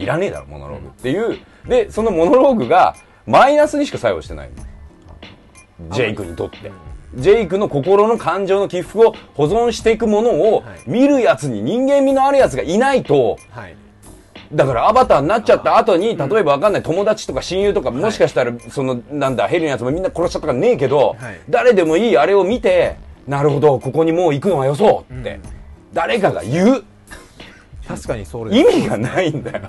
[0.00, 0.02] ん。
[0.02, 0.88] いらねえだろモノローグ。
[0.88, 1.38] っていう。
[1.68, 5.90] でそのモノローグがマイナスにしか作用してないの。
[5.90, 6.70] ジェイクにとって、
[7.16, 10.78] ジェイクの心の感情の起伏を保存していくものをはい。
[10.86, 13.76] 見るやつに人間味のあるやつがいないとはい。
[14.52, 21.40] だからアバターになっちゃった後に例えばわかんない友達とか親友とかもしかしたらそのなんだヘリのやつもみんな殺しちゃったからねえけどはい。
[21.48, 22.96] 誰でもいいあれを見て
[23.26, 25.40] なるほどここにもう行くのはよそうって
[25.92, 26.84] 誰かが言う。
[27.86, 28.60] 確かにそうです。
[28.76, 29.60] 意味がないんだよ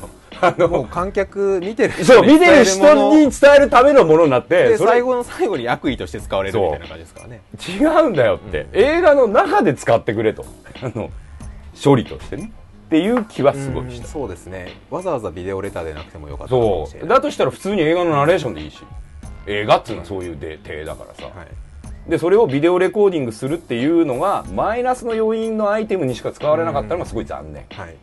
[0.41, 10.45] あもうの観客見てる人そう、に見てる人に伝えるためのものになって、最後の最後に悪意として使われるみたいな感じですからね違うんだよって、映画の中で使ってくれと。
[10.81, 11.09] あの、
[11.81, 12.51] 処理としてね。
[12.87, 14.05] っていう気はすごいした。
[14.05, 17.07] うんそうですねわざわざビデオレターでなくてもよかったそう。
[17.07, 18.83] だとしたら普通に映画のナレーションでいいし。
[19.47, 21.47] 映画っていうのはそういうで体だからさ、はい
[22.09, 27.65] で、それをビデオレコーディングするっていうのが、マイナスの要因のアイテムにしか使われなかったのがすごい残念。
[27.71, 27.95] はい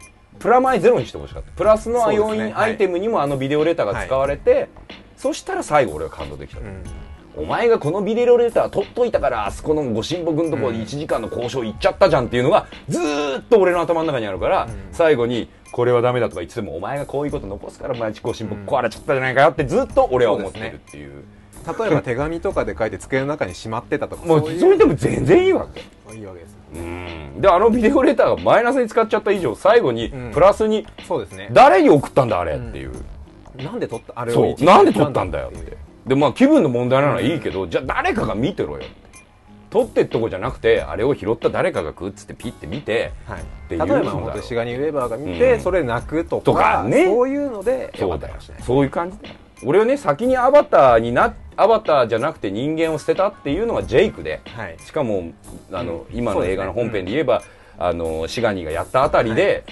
[0.43, 1.53] プラマイゼロにしてほしかった。
[1.53, 2.53] プラスの要因、ね。
[2.57, 4.69] アイテムにもあのビデオレターが使われて、
[5.17, 6.61] そしたら最後俺は感動できた。
[6.61, 6.83] うん。
[7.35, 21.25] お前がこのビデオレター取っといたからあそこのご神木のところで1時間の交渉行っちゃったじゃんっていうのがずーっと俺の頭の中にあるから、最後にこれはダメだとか言っててもお前がこういうこと残すから毎日ご神木壊れちゃったじゃないかよってずっと俺は思ってるっていう。
[21.65, 25.81] 例えば手紙とかで書いて机の中にしまってたとかもうそれでも全然いいわけ。
[26.15, 27.41] いいわけですうん。
[27.41, 30.33] であのビデオレターがマイナスに使っちゃった以上最後にうん。
[30.33, 31.49] プラスにそうですね。
[31.53, 32.57] 誰に送ったんだあれ？
[32.57, 32.93] っていう、
[33.57, 34.13] なんで撮った？
[34.17, 39.03] あれをなんで撮ったんだよっってでまあ気分の問題なのはいいけど、じゃあ誰かが見てろよって。
[39.71, 45.61] 撮ってっとこじゃなくてあれを拾った誰かが食うっつってピッて見てはい、ていう例えば本当にシガニー・ウェーバーが見て、うん。
[45.63, 47.07] それ泣くとかとかね。
[47.07, 48.35] そういうのでそうだよ。
[48.61, 49.35] そういう感じだよ
[49.65, 54.41] 俺はね先にアバターになアバターじゃなくて人間を捨てたっていうのがジェイクで。
[54.57, 54.77] はい。
[54.79, 55.33] しかも
[55.71, 56.17] あの、うん。
[56.17, 57.43] 今の映画の本編で言えば、
[57.79, 59.65] あのシガニーがやったあたりで、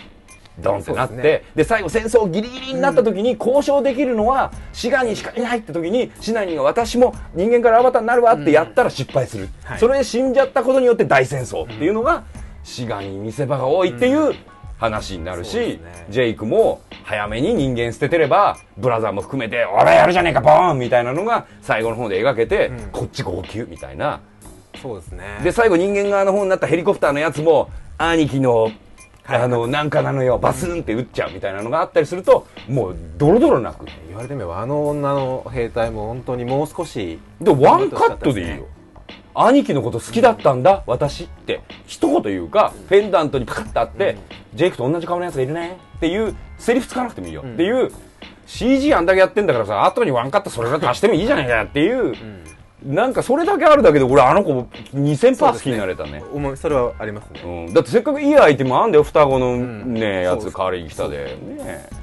[0.58, 9.78] ドンってなってそうで,、最後戦争ギリギリになった時に交渉できるのはシガニーしかいないって時にシガニーが私も人間からアバターになるわってやったら失敗する、はい。
[9.78, 12.24] それで死んじゃったことによって大戦争っていうのが、
[12.62, 14.34] シガニー見せ場が多いっていう
[14.80, 16.06] 話になるし、ね。
[16.08, 20.78] ジェイクも早めに人間捨ててればブラザーも含めて俺やるじゃねえかボーン！
[20.78, 22.90] みたいなのが最後の方で描けて、うん。
[22.90, 24.20] こっち号泣みたいな。
[24.80, 25.40] そうですね。
[25.44, 27.68] で最後人間側の方になったヘリコプターのやつも
[27.98, 28.72] 兄貴の
[29.26, 33.86] あのなんかなのよバスンって撃っちゃうみたいなのがあったりするともうドロドロ泣く。
[34.08, 38.66] 言われてみればあの女の兵隊も本当にもう少しでワンカットでいいよ
[39.34, 41.60] 兄貴のこと好きだったんだ私って。
[41.86, 44.16] 一言言うかフェンダントにパカッとあって、
[44.54, 47.90] ジェイクと同じ顔のやつがいるねっていうセリフつかなくてもいいよ、っていう
[48.46, 52.14] CG あんだけやってんだからさ後にワンカットそれだけ足してもいいじゃないかっていう、
[52.84, 54.52] なんかそれだけあるだけで俺あの子
[54.94, 56.24] 2000パー好きになれたね。
[56.32, 59.94] 思いそれはありますね、うん、だってせっかくいいアイテムあんだよ双子のん。
[59.94, 60.56] ね、やつそうです。
[60.56, 61.36] 代わりに来たで。
[61.36, 61.99] ねあ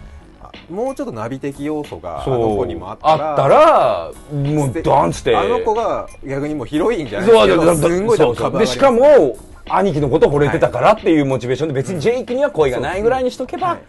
[0.69, 9.37] もうちょっとナビ的要素があの子にもあったらもうドンつってあの子が逆にもうヒロインじゃないですけどそうだすんごいでしかも
[9.69, 13.79] 兄貴のこと惚れてたからっていうモチベーションで別にジェイクには恋がないぐらいにしとけば、はい。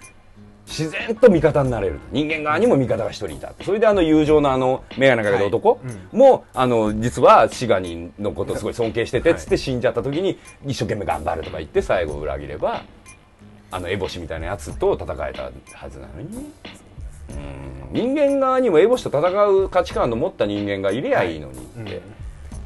[0.68, 3.55] 自然と味方になれる人間側にも味方が一人いた。
[3.64, 5.81] それであの友情のあの眼鏡かけた男
[6.12, 12.83] も、あの実はシガニンのことをすごい尊敬しててつって死んじゃった時に一生懸命頑張るとか言って最後裏切れば
[13.71, 15.43] あのエボシみたいなやつと戦えた
[15.77, 16.53] はずなのに
[17.93, 22.03] 人間側にもエボシと戦う価値観の持った人間がいりゃいいのにって、うん。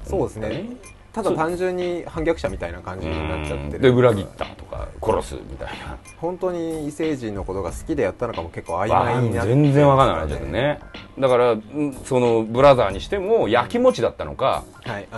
[0.04, 0.64] そうですね
[1.12, 3.80] ただ単純に反逆者みたいな感じになっちゃってる。
[3.80, 5.98] で裏切ったとか殺すみたいな。
[6.16, 10.80] 本当に異星人のことが好きでやったのかも結構曖わ昧になって全然わかんなくなっちゃってね。
[11.18, 15.08] だからうんそのブラザーにしてもやきもちだったのかはい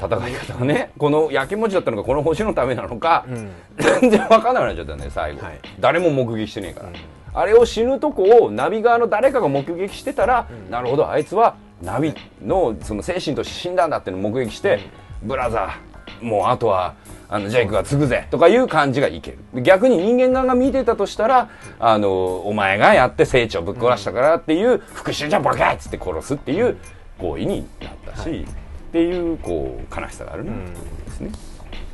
[0.00, 0.90] 戦い方がね。
[0.98, 3.50] このやきもちだったのかこの星のためなのか、うん、うん、
[4.00, 5.58] 全然わかんなくなっちゃったね最後、はい。
[5.78, 6.94] 誰も目撃してねえから、うん。
[7.34, 12.12] あれを死ぬとこをナビ側の誰かが目撃してたら、なるほどあいつはナビ
[12.44, 14.80] のその精神として死んだんだっていうのを目撃して、
[15.22, 16.94] ブラザーもうあとは
[17.28, 19.38] あのジェイクが継ぐぜとかいう感じがいける。
[19.54, 26.76] で逆に人間側が見てたとしたらあのお前がやって聖地をぶっ壊したからっていう復讐じゃんボケっつって殺すっていう
[27.18, 28.46] 行為になったし、
[28.88, 30.52] っていうこう悲しさがあるね、
[31.04, 31.30] ですね。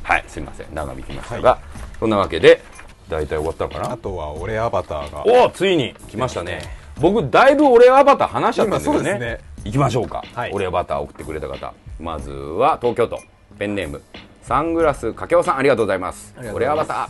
[0.03, 0.67] はいすいません。
[0.73, 1.59] 長引きましたが、
[1.99, 2.61] そんなわけで
[3.09, 3.91] 大体終わったのかな？
[3.91, 5.45] あとは俺アバターが。
[5.45, 6.61] おついに来ましたね。
[7.01, 9.19] 僕だいぶ俺アバター話しちゃったんだけどね。
[9.19, 9.39] ね。
[9.65, 10.51] 行きましょうか、はい。
[10.53, 13.19] 俺アバター送ってくれた方まずは東京都
[13.57, 14.01] ペンネーム
[14.41, 16.35] サングラスかけおさんありがとうございます。
[16.53, 17.09] 俺はまた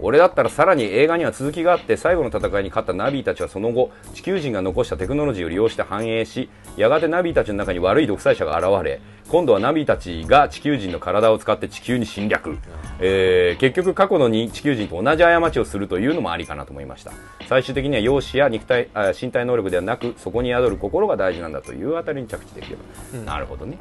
[0.00, 12.58] 俺だったらさらに映画には続きがあって最後の戦いに勝ったナビーたちはその後地球人が残したテクノロジーを利用して繁栄しやがてナビーたちの中に悪い独裁者が現れ今度はナビーたちが地球人の体を使って地球に侵略、
[12.98, 17.12] えー結局過去のに地球人と同じ過ちをするというのもありかなと思いました。
[17.48, 22.76] 最終的には容姿や肉体あ身体能力ではなくそこに宿る心が大事なんだというあたりに着地できれ
[23.14, 23.78] ば、なるほどね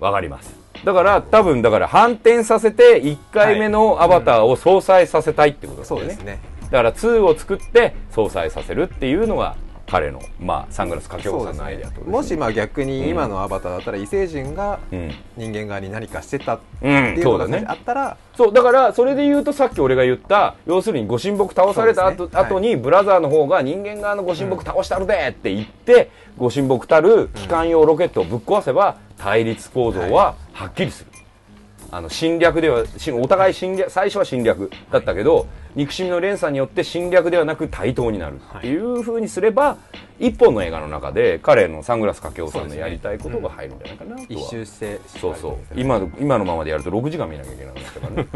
[0.00, 0.54] わかります。
[0.84, 6.40] だから多分だから反転させて1回目のアバターを相殺させたいってことですよね,、そうですね。
[6.64, 9.56] だから2を作って相殺させるっていうのが
[9.88, 12.10] 彼の、まあ、サングラスかけおさんのアイデアとね。
[12.10, 15.14] もしまあ逆に今のアバターだったら異星人がうん。
[15.36, 31.10] 人間側に何かしてたってうんいうのがそうだねあったら、そうだからそれで言うとさっき俺が言った要するにご神木倒された後,、ねはい後にブラザーの方が人間側のご神木倒したるでって言って、ご神木たる機関用ロケットをぶっ壊せば対立構造ははっきりする、
[31.90, 39.76] あの侵略ではしお互い侵略最初は侵略だったけど、憎しみの連鎖によって侵略ではなく対等になるっていうふうにすれば、
[40.18, 44.26] 一本の映画の中で彼のサングラスかけおさんのやりたいことが入るんじゃないかなとは。
[45.20, 45.56] そうそう。
[45.78, 48.28] 今の今のままでやると6時間見なきゃいけなくなっちゃうからね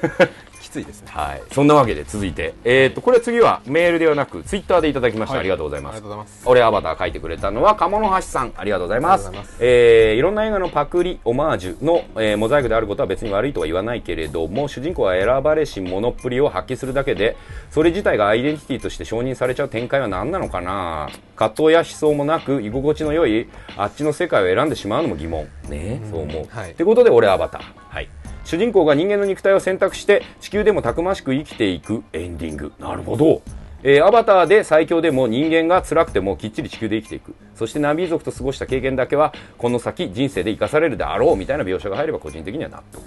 [0.60, 1.08] きついですね。
[1.10, 1.42] はい。
[1.52, 5.40] そんなわけで続いてえっ、とこれ次はメールではなくツイッターでいただきました、はい。
[5.40, 5.94] ありがとうございます。
[5.94, 6.42] ありがとうございます。
[6.46, 8.52] 俺アバター書いてくれたのは鴨の橋さん。
[8.56, 9.28] ありがとうございます。
[9.28, 9.64] ありがとうございます。
[9.64, 17.36] えーいろんな映画のパクリオマージュの、えーモザイクであることは別に悪いとは言わないけれども主人公は選ばれし物っぷりを発揮するだけで
[17.70, 21.08] それ自体がアイデンティティとして承認されちゃう展開は何なのかな。
[21.36, 25.48] 葛藤や思想もなく居心地の良いあっちの世界を選んでしまうのも疑問。
[25.68, 26.72] ねそう思う、はい。
[26.72, 27.62] ってことで俺アバター。
[27.88, 28.08] はい
[28.44, 32.72] 主人公が人間の肉体を選択して地球でもたくましく生きていくエンディング。
[32.78, 33.42] なるほど。
[33.82, 37.34] えーアバターで最強でも人間が辛くてもきっちり地球で生きていく。
[37.54, 43.02] そしてナビ族と過ごした経験だけはこの先人生で生かされるであろうみたいな描写が入れば個人的には納得。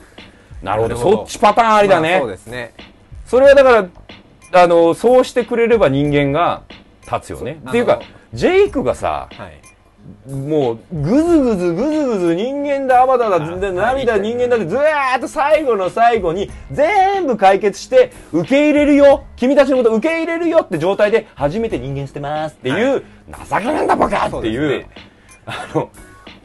[0.63, 0.95] なるほど。
[0.95, 1.17] なるほど。
[1.17, 2.73] そっちパターンありだね、まあそうですね。
[3.25, 3.89] それはだか
[4.51, 6.63] らあのそうしてくれれば人間が
[7.11, 7.59] 立つよね。
[7.67, 8.01] っていうか
[8.33, 9.62] ジェイクがさはい
[10.27, 23.03] もうぐずぐずぐずぐず人間だアバターだあではい涙人間だってずーっと最後の最後に全部解決して受け入れるよ君たちのこと受け入れるよって状態で初めて人間捨てますっていう、
[23.49, 24.85] 情けなんだバカっていう
[25.45, 25.89] あの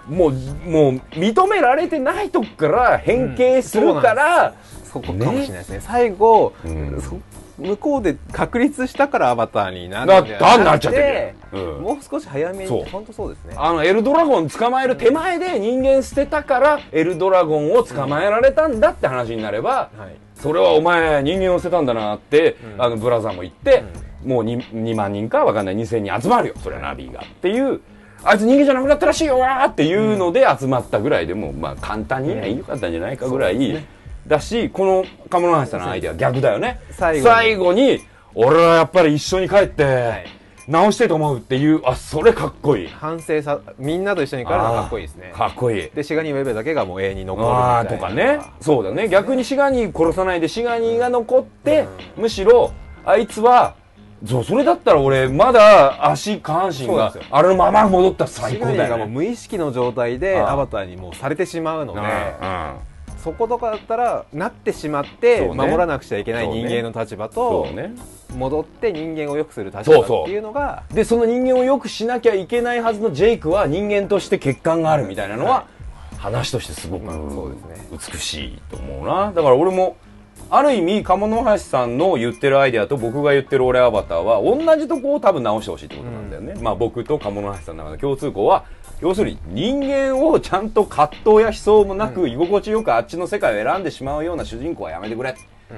[0.09, 4.54] もうもう認められてないとこから変形するから、
[4.84, 5.80] そこかもしれないですね。
[5.80, 7.00] 最後、うん。
[7.00, 7.16] そ
[7.59, 11.61] 向こうで確立したからアバターになるなっんじゃたなっちゃってうん。
[11.82, 13.54] もう少し早めに本当そうですね。
[13.56, 20.16] あのエルドラゴン捕まえる手前で人間捨てたからエルドラゴンを捕まえられたんだって話になれば、はい。
[20.40, 22.82] それはお前人間を捨てたんだなって、うん。
[22.82, 23.82] あのブラザーも言って、
[24.24, 27.80] もう 2, 2万人かわかんない2000人集まるよそれはナビーがっていう
[28.24, 33.84] あいつ人間じゃなくなったらしいよわーっていうので集まったぐらいでも、まあ簡単にはいいかったんじゃないかぐらい、
[34.28, 36.80] だしこの鴨の橋さんのアイデア逆だよね。
[36.90, 37.22] 最
[37.56, 38.00] 後後に
[38.34, 40.24] 俺はやっぱり一緒に帰って、
[40.68, 40.70] い。
[40.70, 42.88] 直してと思うっていうあそれかっこいい。
[42.88, 45.32] 反省さみんなと一緒に帰るのがかっこいいですね。
[45.34, 45.90] かっこいい。
[45.90, 47.98] でシガニーウェブだけがもう永遠に残るみあたいな。
[47.98, 48.40] ーとかね。
[48.60, 49.08] そうだね。
[49.08, 52.72] 逆にシガニー殺さないでシガニーが残って、むしろ
[53.04, 53.76] あいつは
[54.26, 62.74] そうそれだったら俺まだ足下半身があれのまま戻ったら最シガニー高だよ、ね、がもう無意識の状態でアバターにもうされてしまうのでうん
[63.22, 67.68] そことかだったらなってしまって守らなくちゃいけない人間の立場そと
[68.34, 75.66] 戻って人間を良くする立場っていうのがでその人間をよくしなきゃいけないはずのジェイクは人間として欠陥があるみたいなのは、
[76.18, 77.04] 話としてすごく、
[77.90, 79.32] 美しいと思うな。
[79.32, 79.96] だから俺も
[80.50, 88.64] ある意味鴨の橋さんの言ってるアイデアと僕が言ってる俺アバターは同じとこを多分直してほしいってことなんだよね、まあ僕と鴨の橋さんの中の共通項は
[89.01, 95.36] 要するに人間をちゃんと葛藤や思想もなく、居心地よくあっちの世界を選んでしまうような主人公はやめてくれ、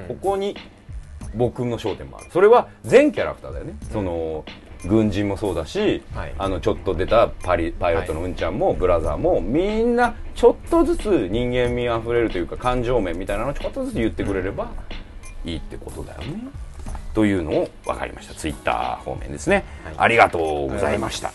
[0.08, 0.56] ここに
[1.34, 2.26] 僕の焦点もある。
[2.32, 4.44] それは全キャラクターだよね、その
[4.86, 6.34] 軍人もそうだし、はい。
[6.38, 14.70] あのちょっと出たパリパイロットのうんちゃんも、ブラザーもみんなちょっとずつ人間味あふれるというか感情面みたいなのをちょっとずつ言ってくれれば
[15.44, 16.48] いいってことだよね、
[17.12, 18.34] というのを分かりました。
[18.34, 19.94] ツイッター方面ですね、はい。
[19.98, 21.30] ありがとうございました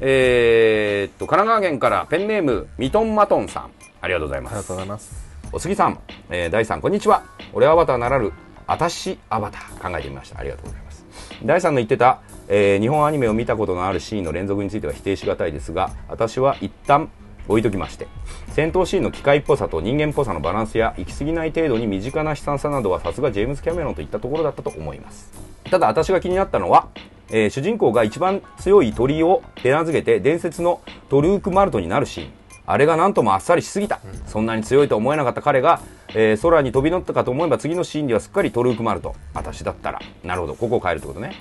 [0.00, 3.70] えー、っと神奈川県からペンネームミトンマトンさん。
[4.00, 4.52] ありがとうございます。
[4.52, 5.24] ありがとうございます。
[5.52, 5.98] お杉さん、
[6.30, 7.22] えー、第3こんにちは。
[7.52, 8.32] 俺アバターならぬ
[8.66, 10.40] あたしアバター考えてみました。
[10.40, 11.04] ありがとうございます。
[11.44, 17.10] 第3の言ってた、えー日本アニメを見たことのあるシーンの連続については否定しがたいですが私は一旦
[17.48, 18.08] 置いときまして
[18.52, 25.30] 戦闘シーンの機械っぽさと人間っぽさのバランスや行き過ぎない程度に身近な悲惨さなどはさすがジェームズ・キャメロンといったところだったと思います。
[25.70, 26.88] ただ私が気になったのは、
[27.30, 32.30] えー主人公が一番強い鳥を手なずけて伝説のトルーク・マルトになるシーン。
[32.66, 35.80] あれがなんともあっさりしすぎた、そんなに強いと思えなかった彼が、
[36.14, 39.14] えー空に飛び乗ったかと思えば次のシーンではすっかりトルークマルト。
[39.34, 40.00] 私だったら。
[40.22, 40.54] なるほど。
[40.54, 41.34] ここを変えるってことね。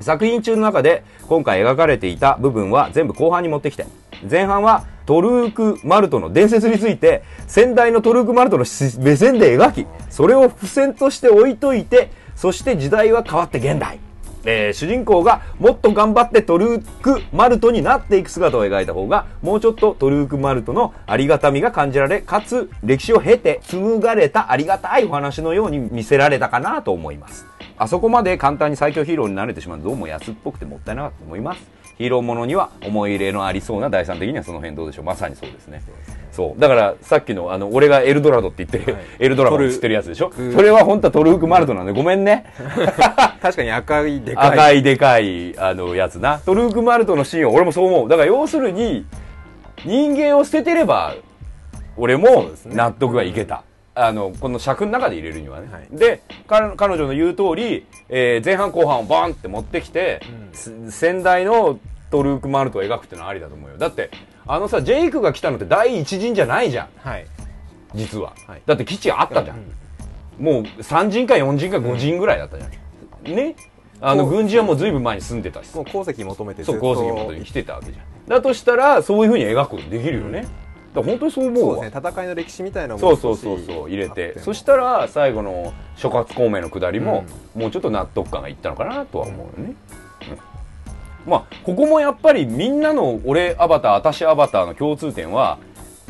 [0.00, 3.86] 作品中の中で今回描かれていた部分は全部後半に持ってきて。
[4.28, 8.64] 前半はトルーク・マルトの伝説について先代のトルーク・マルトの
[8.98, 13.98] 目線で描きそれを付箋として置いといてそして時代は変わって現代
[14.44, 27.46] えー主人公がもっと頑張ってトルーク・マルトになっていく姿を描いた方がもうちょっとトルーク・マルトのありがたみが感じられかつ歴史を経て紡がれたありがたいお話のように見せられたかなと思います。
[27.76, 31.73] あそこまで簡単に最強ヒーローになれてしまうのどうも安っぽくてもったいなかったと思います。
[31.96, 35.04] ヒーローものには思い入れのありそうな第三的にはその辺どうでしょう。
[35.04, 35.82] まさにそうですね。
[36.32, 36.60] そう。
[36.60, 40.32] だからさっきのあの俺がエルドラドって言ってる、エルドラドを知ってるやつでしょ？
[40.32, 42.46] それは本当はトルーク・マルトなんでごめんね。
[43.40, 44.50] 確かに赤いでかい。
[44.50, 46.40] 赤いでかいあのやつな。
[46.40, 48.08] トルーク・マルトのシーンは俺もそう思う。
[48.08, 49.06] だから要するに
[49.84, 51.14] 人間を捨ててれば
[51.96, 53.62] 俺も納得はいけた、
[53.96, 55.88] あのこの尺の中で入れるにはね、はい。
[55.92, 60.20] で彼彼女の言う通り、えー前半後半をバンって持ってきて、
[60.52, 61.78] す先代の
[62.10, 63.78] トルーク・マルトを描くっていうのはありだと思うよ。
[63.78, 64.10] だって
[64.46, 66.88] あのさジェイクが来たのって第一陣じゃないじゃん。
[66.98, 67.26] はい。
[67.94, 68.62] 実は、はい。
[68.66, 69.58] だって基地あったじゃん、
[70.38, 73.54] もう3陣か4陣か5陣ぐらいだったじゃん、ね？
[74.00, 75.74] あの軍人はもうずいぶん前に住んでたし。
[75.74, 78.04] もう鉱石求めてずそう鉱石の元に来てたわけじゃん。
[78.28, 80.50] だとしたらそういうふうに描くできるよね、だか
[81.00, 81.74] ら本当にそう思うわ。
[81.76, 82.08] そうですね。
[82.10, 84.38] 戦いの歴史みたいなのもそうそうそうそう入れて。
[84.38, 87.24] そしたら最後の諸葛孔明のくだりも、
[87.54, 89.74] もうちょっと納得感がいったのかなとは思うよね、
[91.26, 91.30] うん。
[91.30, 95.58] まあここもやっぱりみんなの俺アバター私アバターの共通点は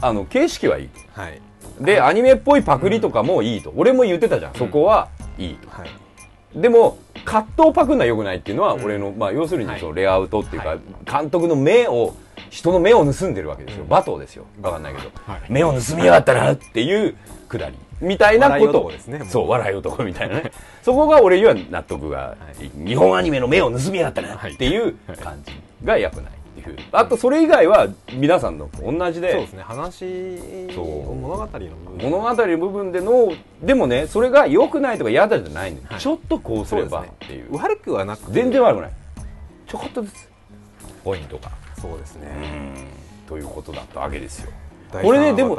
[0.00, 0.88] あの形式はいい。
[1.12, 1.40] はい。
[1.80, 4.54] でアニメっぽいパクリとかもいいと、俺も言ってたじゃん。
[4.54, 5.08] そこは
[5.38, 5.88] いいと、はい。
[6.54, 9.80] でもカットをパクるのはよくないっていうのは俺の、まあ、要するにはい。
[9.80, 10.80] そのレイアウトっていうか、はい。
[11.04, 12.14] 監督の目を
[12.50, 14.44] 人の目を盗んでるわけですよ、罵倒ですよ。
[14.62, 15.40] わかんないけど、はい。
[15.48, 17.16] 目を盗みやがったなっていう
[17.48, 17.76] くだり。
[18.00, 18.60] みたいなこと。
[18.60, 19.28] 笑い男ですねもう。
[19.28, 20.52] そう笑い男みたいなね。
[20.82, 22.36] そこが俺には納得が
[22.86, 25.52] 日本アニメの目を盗みやがったなっていう感じ
[25.84, 26.76] が良くないっていう。
[26.92, 29.32] あとそれ以外は皆さんの同じで。
[29.32, 29.62] そうですね。
[29.62, 30.04] 話
[30.76, 32.10] 物語の部分。
[32.10, 33.32] 物語の部分での
[33.62, 36.00] でもねそれが良くないとか嫌だじゃないのよ、はい。
[36.00, 37.56] ちょっとこうすればっていう。
[37.56, 38.92] 悪くはなく全然悪くない。
[39.66, 40.28] ちょこっとずつ。
[41.02, 41.50] ポイントが。
[41.80, 42.28] そうですね。
[43.28, 44.50] ということだったわけですよ。
[44.92, 45.56] 第これね三でも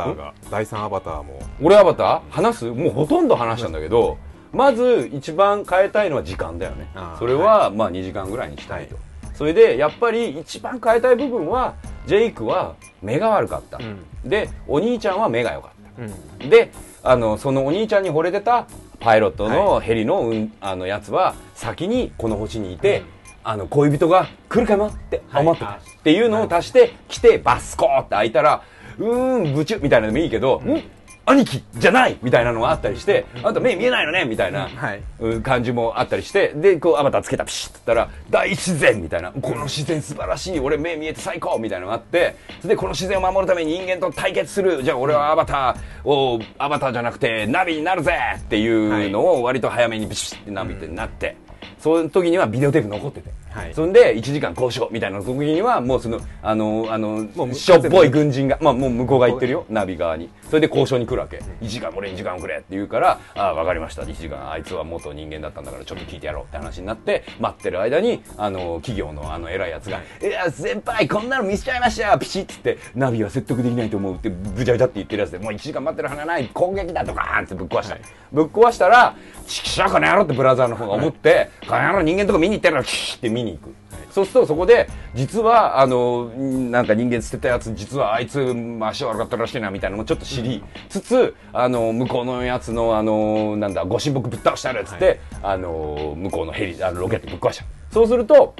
[0.49, 1.39] 第三アバターも。
[1.61, 2.21] 俺アバター？
[2.29, 2.65] 話す？
[2.65, 4.17] もうほとんど話したんだけど
[4.53, 6.87] まず一番変えたいのは時間だよね。
[7.19, 8.95] それはまあ2時間ぐらいにしたいと、
[9.35, 11.75] それでやっぱり一番変えたい部分は
[12.07, 14.29] ジェイクは目が悪かった、うん。
[14.29, 16.01] でお兄ちゃんは目が良かった。
[16.01, 16.49] うん。
[16.49, 16.71] で
[17.03, 18.67] あのそのお兄ちゃんに惚れてた
[18.99, 23.03] パイロットのヘリの,、うん、あのやつは先にこの星にいて、
[23.43, 28.61] あの恋人が来るかなって思ってた、はいっていうのを足して来てバスコーって開いたら
[28.99, 30.83] うーんブチュみたいなのもいいけど、ん
[31.27, 34.69] 兄貴じゃないみたいなのがあったりして、あんた目見えないのねみたいな、
[35.41, 39.31] 感じもあったりしてでこうアバターつけたピシッて言ったら大自然みたいな。
[39.31, 40.59] この自然素晴らしい。
[40.59, 44.83] 俺目見えて最高みたいなのがあってそれでこの自然を守るために人間と対決する。
[44.83, 51.37] じゃあ俺はアバターをアバターじゃなくてナビになるぜっていうのを割と早めにビシッてナビってなって、
[51.79, 53.44] その時にはビデオテープ残ってて。
[53.55, 53.73] はい。
[53.73, 60.29] そんで1時間交渉みたいな時にはもうそのあのあのもうしょっぽい軍人が、まあ、もう向こうが言ってるよナビ側に。
[60.49, 61.37] それで交渉に来るわけ。
[61.61, 64.03] 1時間俺に時間をくれって言うからああ分かりました。
[64.03, 77.97] 1時間あいつは元人間だったんだからちょっと聞いてやろうって話になって待ってる間にあの企業のあの偉いやつが「いや先輩こんなの見せちゃいましたよピシッ」つってナビは説得できないと思うってぐちゃぐちゃって言ってるやつでもう1時間待ってる花ない攻撃だとかってぶっ壊した、
[78.31, 79.15] ぶっ壊したら
[79.47, 83.75] 「ちくしょうこの野郎」ってブラザーの方が思って「この野郎人間とか見に行ってるからキーって見に行く。
[84.11, 98.55] そうするとそこで実はあのなんか人間捨てたやつ実はあいつ足悪かったらしいなみたいなのもちょっと知りつつあの向こうのやつのあのなんだご神木ぶっ倒してあるっつって、あの向こうのヘリあのロケットぶっ壊しちゃうそうすると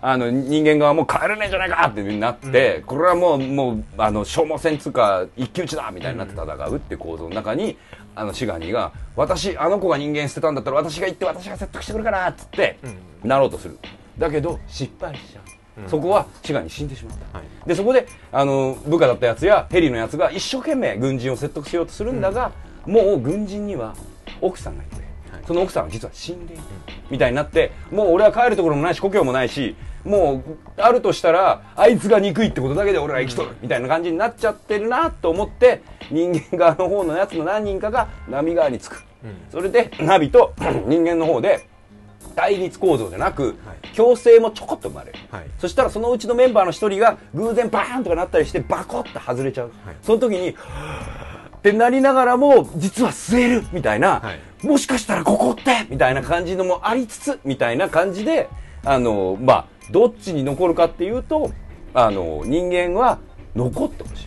[0.00, 7.76] あの人間側も帰れねえんじゃないかってなって、これはもうもうあの消耗戦つうか一騎打ちだみたいになって戦うって構造の中に
[8.14, 12.78] あのシガニーが私あの子が人間捨てたんだったら私が行って私が説得してくるからっつって、
[13.22, 13.78] なろうとする
[14.18, 15.40] だけど失敗しちゃ
[15.86, 17.68] う、そこはシガニー死んでしまった、はい。
[17.68, 22.52] でそこであの部下だったやつやヘリのやつが一生懸命軍人を説得しようとするんだが、
[22.86, 23.94] もう軍人には
[24.40, 24.96] 奥さんがいて、
[25.46, 26.62] その奥さんは実は死んでいる、
[27.10, 39.02] みたいになってもう俺は帰るところもないし故郷もないしもうあるとしたらあいつが憎いってことだけで俺は生きとる、みたいな感じになっちゃってるなと思って人間側の方のやつの何人かが波側につく、
[39.50, 40.54] それでナビと
[40.86, 41.68] 人間の方で
[42.36, 43.56] 対立構造じゃなく、
[43.96, 45.46] 共生もちょこっと生まれる、はい。
[45.58, 49.96] そしたらそのうちのメンバーの一人が偶然バーンとかなったりしてバコッと外れちゃう、はい。
[50.02, 50.54] その時にっ
[51.62, 54.32] てなりながらも実は吸えるみたいな、は
[54.62, 54.66] い。
[54.66, 58.48] もしかしたらここってみたいな感じのもありつつみたいな感じで
[58.84, 61.50] あのまあどっちに残るかっていうと
[61.94, 63.18] あの人間は
[63.54, 64.26] 残ってほしい。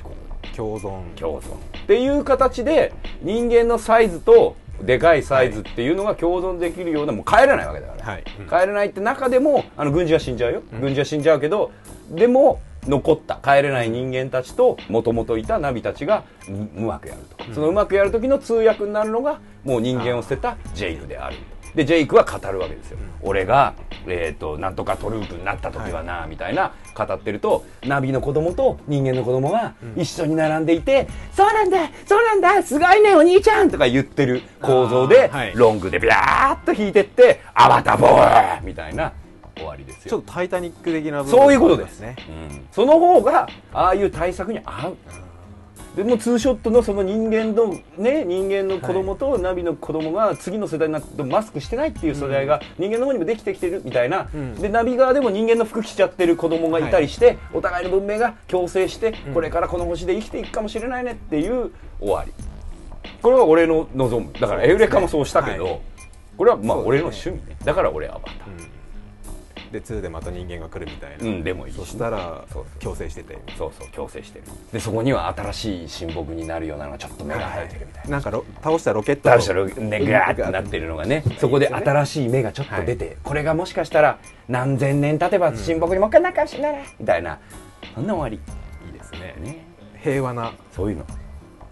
[0.56, 1.02] 共存。
[1.16, 1.54] 共存。
[1.54, 1.58] っ
[1.88, 2.92] ていう形で
[3.22, 8.24] 人間のサイズとでかいサイズっていうのが共存できるようなもう帰らないわけだから、はい。
[8.40, 11.72] うん帰れないって中でもあの軍事は死んじゃうよ、軍事は死んじゃうけど
[12.10, 21.38] でも残った帰れない人間たちともともといたナビたちがううまくやると、そのうまくやる時の通訳になるのがもう人間を捨てたジェイクである
[21.80, 23.74] でジェイクは語るわけですよ、俺が、
[24.06, 35.54] えー、となんとかトループになった時はな、みたいな語ってるとナビの子供と人間の子供が一緒に並んでいて、そうなんだそうなんだすごいねお兄ちゃんとか言ってる構造で、はい。
[35.56, 38.66] ロングでビャーっと引いてってアバターボーイ!
[38.66, 39.14] みたいな
[39.56, 40.10] 終わりですよ。
[40.10, 42.02] ちょっとタイタニック的な部分そういうことです。
[42.02, 42.18] ね。
[42.28, 42.68] うん。
[42.74, 44.98] その方がああいう対策に合う
[45.96, 54.56] でもツーショットのその人間のね人間の子供とナビの子供が次の世代になってマスクしてないっていう世代が人間の方にもできてきてるみたいな、ん。
[54.56, 62.32] でナビ側でも人間の服着ちゃってる子供がいたりして、お互いの文明が共生して、これからこの星で生きていくかもしれないねっていう終わり。
[63.22, 64.32] これは俺の望む。
[64.34, 65.80] だからエウレカもそうしたけど、はい。
[66.38, 67.58] これはまあ俺の趣味ね。
[67.66, 68.36] だから俺アバター、
[69.72, 73.38] で2でまた人間が来るみたいな、うんでもいいしそしたらそう共生してて。
[73.58, 74.46] そうそう共生してる。
[74.72, 79.30] でそこには新しい親睦になるようなのがちょっと目が生えてるみたいな、なんかロ倒したロケット。
[79.30, 81.24] 倒したらねガーってなってるのがね。
[81.38, 87.40] そこで新しい芽がちょっと出て、はこれがもしかしたら何千年経てば親睦にもう一回仲良しになるみたいな。
[87.96, 88.40] そんな終わり。
[88.86, 89.36] いいですね。
[89.40, 89.66] ね。
[90.02, 90.54] 平和な。
[90.76, 91.06] そういうの。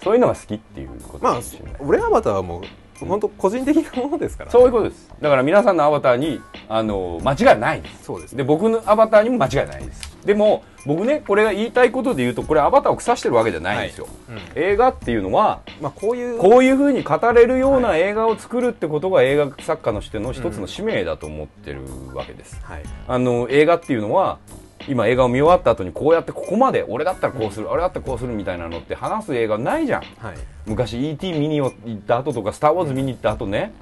[0.03, 2.63] そういうのが好きっていうことかまあもしれない、俺アバターはもう
[3.05, 5.09] 本当個人的なものですから、そういうことです。
[5.21, 8.03] だから皆さんのアバターにあの間違いないです。
[8.05, 8.35] そうです。
[8.35, 10.17] で僕のアバターにも間違いないです。
[10.25, 14.41] でも僕ねこれが言いたいことで言うとこれアバターを腐してるわけじゃないんですよ、はい。
[14.55, 21.81] 映画っていうのはまあこういうこういうふうに語れるような映画を作るってことが映画作家のしての一つの使命だと思ってる
[22.13, 22.83] わけです、はい。
[23.07, 24.39] あの映画っていうのは
[24.87, 30.01] 今映画を見終わった後にこうやってここまで俺だったらこうする、あれだったらこうするみたいなのって話す映画ないじゃん。
[30.19, 30.37] はい。
[30.65, 31.33] 昔 E.T.
[31.33, 31.71] 見に行っ
[32.05, 33.73] た後とか「スター・ウォーズ」見に行った後ね、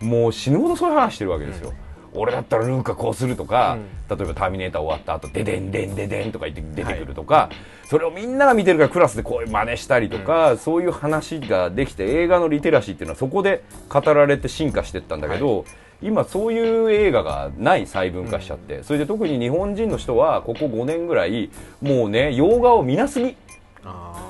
[0.00, 1.72] もう死ぬほどそういう話してるわけですよ、
[2.14, 3.78] 俺だったらルーカこうするとか、
[4.10, 7.50] 例えば「ターミネーター」終わった後デデンデンデデンとか言って出てくるとか、
[7.84, 15.64] それをみんなが見てるからクラスでこういう真似したりとか、そういう話ができて映画のリテラシーっていうのはそこで語られて進化していったんだけど、
[16.02, 21.50] 今そういう映画がない細分化しちゃって、それで特に日本人の人はここ5年ぐらい
[21.80, 23.36] もうね洋画を見なすぎ。
[23.84, 24.28] あ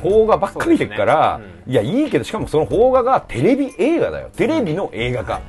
[0.00, 1.72] 邦画ばっかり見てるから、そうですね。
[1.72, 4.30] いやいいけどしかもその邦画がテレビ映画だよ。
[4.34, 5.42] テレビの映画化、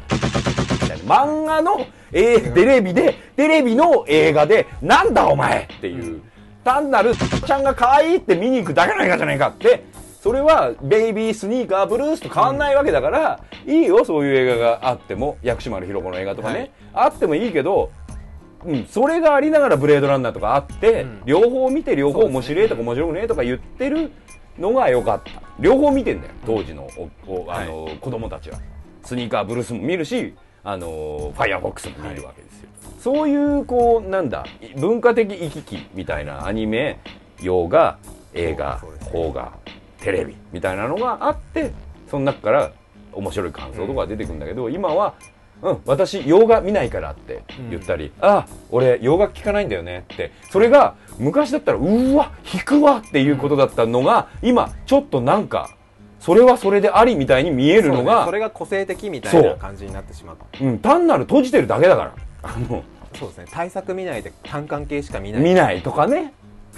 [1.06, 6.22] 漫画の、えーテレビでテレビの映画でなんだお前っていう、
[6.66, 9.86] 単なるちゃんが可愛いって見に行くだけの映画じゃないかって
[10.22, 15.38] それはベイビースニーカーブルースと変わんないわけだから、いいよそういう映画があっても。
[15.42, 16.72] 薬師丸ひろ子の映画とかね、はい。
[16.94, 17.92] あってもいいけど
[18.64, 21.22] うん、それがありながらブレードランナーとかあって、うん。
[21.26, 24.12] 両方見て両方面白いとか面白くねえとか言ってる
[24.60, 25.42] のが良かった。
[25.60, 26.88] 両方見てんだよ当時の
[27.26, 28.60] おおあの、子供たちは。
[29.04, 32.70] スニーカーブルースも見るしあのファイアフォックスも見るわけですよ、
[33.00, 34.46] そういうこうなんだ
[34.78, 37.00] 文化的行き来みたいなアニメ
[37.42, 37.98] 洋画
[38.36, 38.80] 映画
[39.12, 39.54] 邦画
[40.02, 41.72] テレビみたいなのがあって
[42.10, 42.72] その中から
[43.14, 45.14] 面白い感想とかが出てくるんだけど、今は
[45.62, 55.70] うん、私洋画見ないからって言ったり、あ俺洋画聞かないんだよねってそれが昔だったらうわ引くわっていうことだったのが今ちょっとなんか
[56.20, 58.10] それはそれでありみたいに見えるのそうね。
[58.10, 62.14] がそれが個性的みたいな感じになってしまってうん、単なる閉じてるだけだから。
[62.44, 62.84] あの
[63.14, 63.46] そうですね。
[63.52, 65.42] 対策見ないで単関係しか見ない。
[65.42, 66.34] 見ないとかね。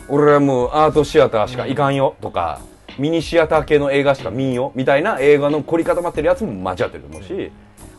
[0.09, 2.59] 俺はもうアートシアターしか行かんよとか、
[2.99, 7.51] ミニシアター系の映画しか見んよみたいな映画の凝り固まってるやつも間違ってると思うし、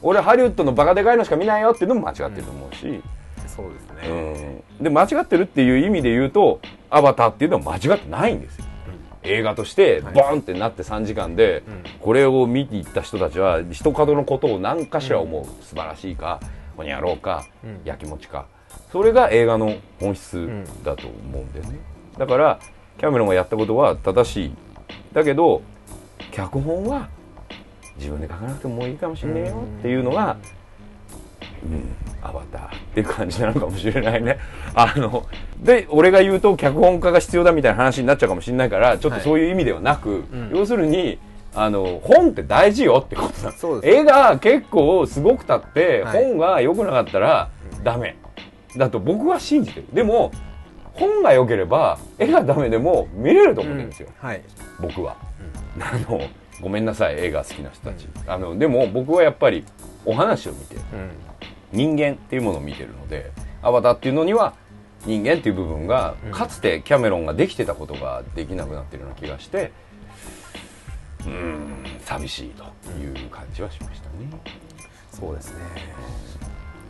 [0.02, 3.02] 俺ハリウッドのバカでかいのしか見ないよっていうのも間違ってると思うし、
[3.46, 4.84] そうですうね、ん。
[4.84, 6.60] で間違ってるっていう意味で言うと
[6.90, 8.64] 「アバター」っていうのは間違ってないんですよ。
[9.22, 10.14] 映画としてはい。
[10.14, 11.82] ボーンってなって3時間で、うん。
[12.00, 16.40] これを見に行った人たちは一角のことを何かしら思う、素晴らしいか
[16.76, 17.80] ほにゃろうか、うん。
[17.84, 18.44] やきもちか。
[18.92, 20.46] それが映画の本質
[20.84, 21.78] だと思うんだよね、
[22.18, 22.58] だから
[22.98, 24.54] キャメロンがやったことは正しい
[25.14, 25.62] だけど
[26.30, 27.08] 脚本は
[27.96, 30.36] 自分で書かなくてもいいかもしれないよっていうのが、
[31.62, 34.38] うん、アバターっていう感じなのかもしれないね。
[34.74, 35.26] あの、
[35.60, 40.50] で、俺が言うと脚本家が必要だみたいな話になっちゃうかもしれないから、ちょっとそういう意味ではなく、ん。
[40.52, 41.18] 要するに、
[41.54, 43.88] あの本って大事よってことだ。
[43.88, 46.24] 絵が結構すごくたって、はい。
[46.24, 47.50] 本が良くなかったら
[47.84, 48.16] ダメ。
[48.76, 49.86] だと僕は信じてる。
[49.92, 50.32] でも
[50.94, 54.42] 本が良ければ絵がダメでも見れると思ってるんですよ、はい。
[54.80, 55.16] 僕は、
[55.80, 56.20] あの
[56.60, 59.64] ごめんなさい絵が好きな人たち、あのでも僕はやっぱり
[60.04, 60.82] お話を見てうん。
[61.72, 64.54] 人間っていうものを見てるのでアバターっていうのには
[65.04, 66.30] 人間っていう部分が、うん。
[66.30, 69.72] かつてキャメロンができてたことができなくなってるような気がして
[71.20, 74.12] うーん寂しいという感じはしましたね。
[75.10, 75.60] そうですね。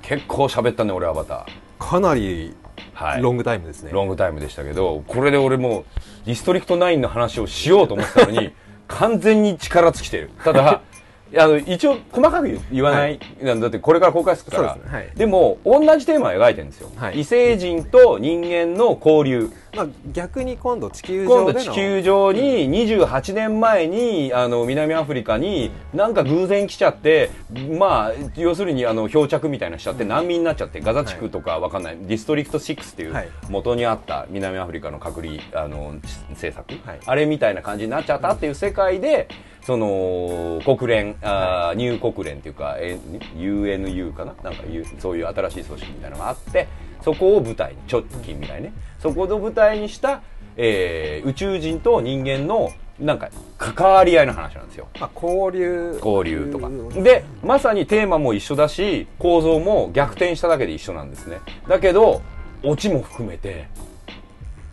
[0.02, 2.54] 結構喋ったね俺アバターかなり
[2.92, 3.22] はい。
[3.22, 5.84] ロングタイムですね、ロングタイムでしたけどこれで俺もう
[6.26, 8.52] ディストリクト9の話をしようと思ってたのに
[8.88, 10.30] 完全に力尽きてる。
[10.44, 10.80] ただ
[11.36, 14.74] あの一応細かく言言わない、なんだってこれから公開するから。
[14.74, 14.92] ですね。
[14.92, 15.10] はい。
[15.16, 17.20] でも同じテーマを描いてるんですよ、はい。
[17.20, 27.30] 異星人と人間の交流まあ、逆に今度地球今度上での地球上に28年前にあの南アフリカになんか偶然来ちゃって
[27.78, 31.98] まあ要するにあの漂着みたいなのしちゃって難民になっちゃってガザ地区とかわかんない。
[32.00, 33.28] ディストリクト6っていうはい。
[33.48, 35.96] 元にあった南アフリカの隔離あの
[36.30, 36.86] 政策。
[36.86, 37.00] はい。
[37.04, 39.28] あれみたいな感じになっちゃったっていう世界で
[39.62, 42.98] その国連あーニュー国連っていうかえ
[43.36, 44.34] UNU かな？
[44.42, 46.68] なんかいうそういう新しい組織みたいなのがあって
[47.04, 48.72] そこを舞台に直近みたいね。
[48.98, 50.22] そこを舞台にした、
[50.56, 53.28] えー宇宙人と人間のなんか
[53.58, 54.88] 関わり合いの話なんですよ。
[55.00, 55.98] まあ、交流。
[56.02, 56.70] 交流とか。
[57.02, 61.40] でまさにテーマも一緒だし構造も逆転しただけで一緒なんですね。
[61.68, 62.22] だけど
[62.62, 63.68] オチも含めて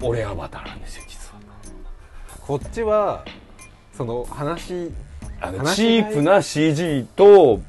[0.01, 1.41] 俺アバターなんですよ実は。
[2.39, 3.25] こっちは
[3.93, 4.91] その話
[5.41, 7.59] あの話チープな CG と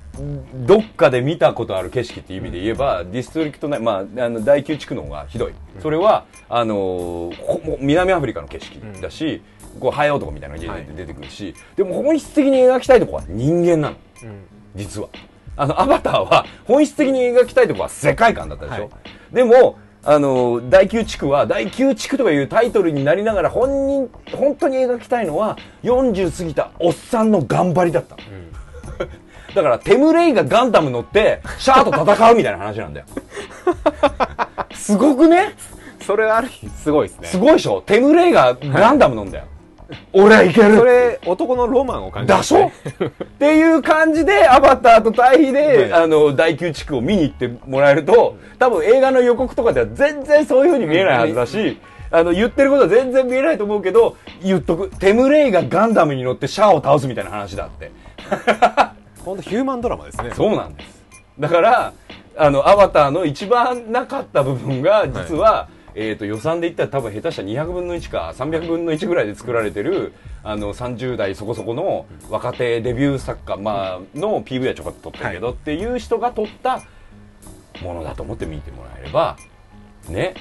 [0.66, 9.40] どっかで見たことある景色っていう意味で言えば、ディストリクト9、まあ、あの第9地区の方がひどい、それはあのー南アフリカの景色だし、
[9.80, 10.86] こうハエ男みたいなのがはい。
[10.94, 13.96] 出てくるし、でも本質的に描きたいところは人間なの。
[14.22, 14.44] うん。
[14.74, 15.08] 実は。
[15.56, 19.34] あのアバターは本質的に描きたいところは世界観だったでしょ、はい。
[19.34, 28.16] でもあの第9地区は第9地区とかいうタイトルになりながら本人本当に描きたいのは40過ぎたおっさんの頑張りだった。
[28.16, 28.22] の
[29.54, 33.06] だからテムレイがガンダム乗ってシャアと戦うみたいな話なんだよ。
[34.74, 35.54] すごくね？
[36.00, 37.28] それある日すごいですね。
[37.28, 37.82] すごいでしょ？
[37.82, 39.44] テムレイがガンダム乗んだよ、
[40.12, 40.76] 俺はいける。
[40.76, 42.66] それ男のロマンを感じだしょ？
[42.66, 46.02] っていう感じで、アバターと対比で、はい。
[46.04, 51.78] あの、第9地区を見に行ってもらえると、多分映画の予告とかでは全然そういう風に見えないはずだし、
[52.10, 54.90] あの、言ってることは全然見えないと思うけど、言っとく。
[54.98, 57.90] テムレイがガンダムに乗ってシャアを倒すみたいな話だって。
[59.24, 60.32] 本当ヒューマンドラマですね。
[60.34, 61.02] そうなんです。
[61.38, 61.92] だから、
[62.36, 70.12] あの、アバターの一番なかった部分が、実は、えっ、と、予算で言ったら多分下手したら200分の1か300分の1ぐらいで作られてる、
[70.42, 76.82] あの、30代そこそこの若手デビュー作家、まあ、の PV はちょこっと撮ったけど、っていう人が撮った
[77.82, 79.36] ものだと思って見てもらえれば、
[80.08, 80.34] ね、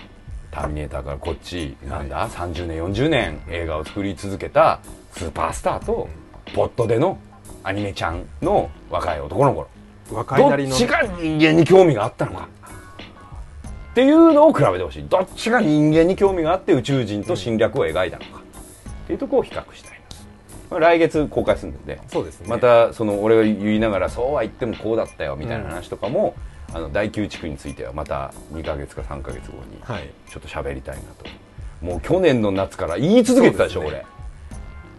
[0.52, 4.80] ターミネーターからこっち、なんだ、30年、40年映画を作り続けた
[5.12, 6.08] スーパースターと、
[6.54, 7.18] ポットでの
[7.64, 9.68] アニメちゃんの若い男の子。
[10.10, 12.48] どっ若いなりのちが人間に興味があったのか。
[13.92, 15.06] っていうのを比べてほしい。
[15.08, 18.42] どっちが人間に興味があって宇宙人と侵略を描いたのか。
[19.04, 19.98] っていうところを比較したいな、
[20.72, 22.00] まあ、来月公開するので。
[22.08, 22.48] そうですね。
[22.48, 26.36] またその俺が言いながらそうは言ってもこうだったよみたいな話とかも、
[26.74, 30.10] あの第9地区についてはまた2ヶ月か3ヶ月後にはい。
[30.30, 31.26] ちょっと喋りたいなと。
[31.86, 34.06] もう去年の夏から言い続けてたでしょ、そうです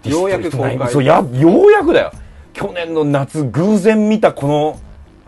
[0.04, 0.14] 俺。
[0.14, 2.12] ようやく公開そうやようやくだよ
[2.53, 4.80] 去年の夏偶然見たこの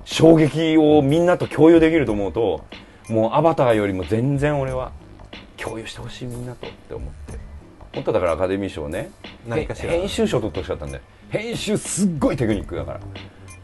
[0.05, 2.64] 衝撃をみんなと共有できると思うと
[3.09, 4.93] もうアバターよりも全然俺は
[5.57, 7.38] 共有してほしいみんなとって思って
[7.95, 9.11] 本当はだからアカデミー賞ね。
[9.49, 11.03] 編集賞取ってほしかったんだよ。
[11.30, 13.01] 編集すっごいテクニックだから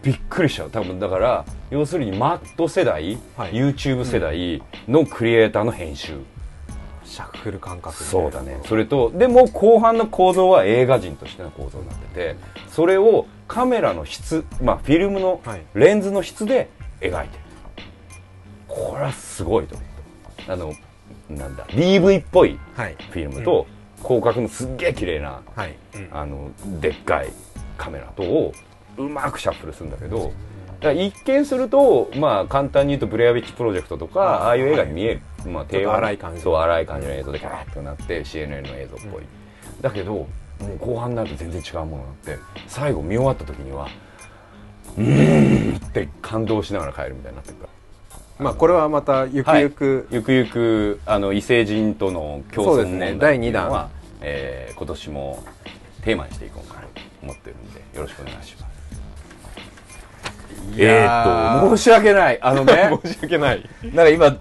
[0.02, 0.70] びっくりしちゃう。
[0.70, 3.52] 多分だから要するにマッド世代、はい。
[3.52, 6.20] YouTube 世代のクリエイターの編集、
[7.04, 8.60] シャッフル感覚そうだね。
[8.66, 12.36] それとでも後半の構造は映画人としての構造になってて
[12.70, 15.62] それをカメラの質、まあ、フィルムのはい。
[15.74, 16.68] レンズの質で
[17.00, 17.42] 描いてる、
[18.68, 19.88] これはすごいと思っ
[20.46, 20.72] たあの
[21.28, 22.94] なんだ DV っぽいはい。
[23.10, 23.66] フィルムと、
[24.02, 26.08] 広角のすっげえ綺麗なはい、うん。
[26.12, 27.32] あのでっかい
[27.76, 28.52] カメラとを
[28.96, 30.30] うまくシャッフルするんだけど
[30.80, 39.24] だ一見すると、まあ、簡単に言うとブレアウィッチプロジェクトとかあーああいう映画に見える、まあ、低ちょっと荒い感じそう荒い感じの映像でキャーッとなって CNN の映像っぽい、
[39.80, 40.28] だけど
[40.60, 42.38] もう後半になると全然違うものになって
[42.68, 43.88] 最後見終わった時には
[44.96, 47.70] うーんって感動しながら帰るみたいになってるから。
[48.44, 53.90] まあこれはまたゆくゆく、ゆくゆくあの異星人との共存問題っていうの第二は、
[54.22, 55.42] えー今年も
[56.02, 56.86] テーマにしていこうかな
[57.22, 58.70] 思ってるんでよろしくお願いします。
[60.74, 62.38] いえやー、っと申し訳ない。
[62.40, 62.90] あのね。
[63.04, 63.70] 申し訳ない。
[63.82, 64.36] なんか今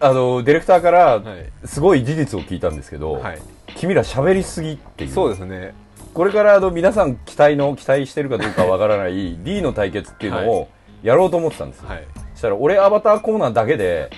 [0.00, 1.50] あのディレクターからはい。
[1.66, 3.42] すごい事実を聞いたんですけど、はい。
[3.76, 5.10] 君ら喋りすぎっていう。
[5.10, 5.74] そうですね。
[6.14, 10.68] これからあの皆さん期待の期待してるかどうかわからない D の対決っていうのを
[11.02, 12.06] やろうと思ってたんですよ、はい。
[12.32, 14.10] そしたら俺アバターコーナーだけで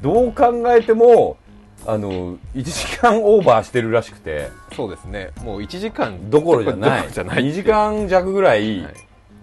[0.00, 1.36] どう考えても
[1.86, 4.50] あの1時間オーバーしてるらしくて。
[4.74, 5.30] そうですね。
[5.42, 7.12] もう1時間どころじゃない。
[7.12, 8.94] じゃない2時間弱ぐらい、はい。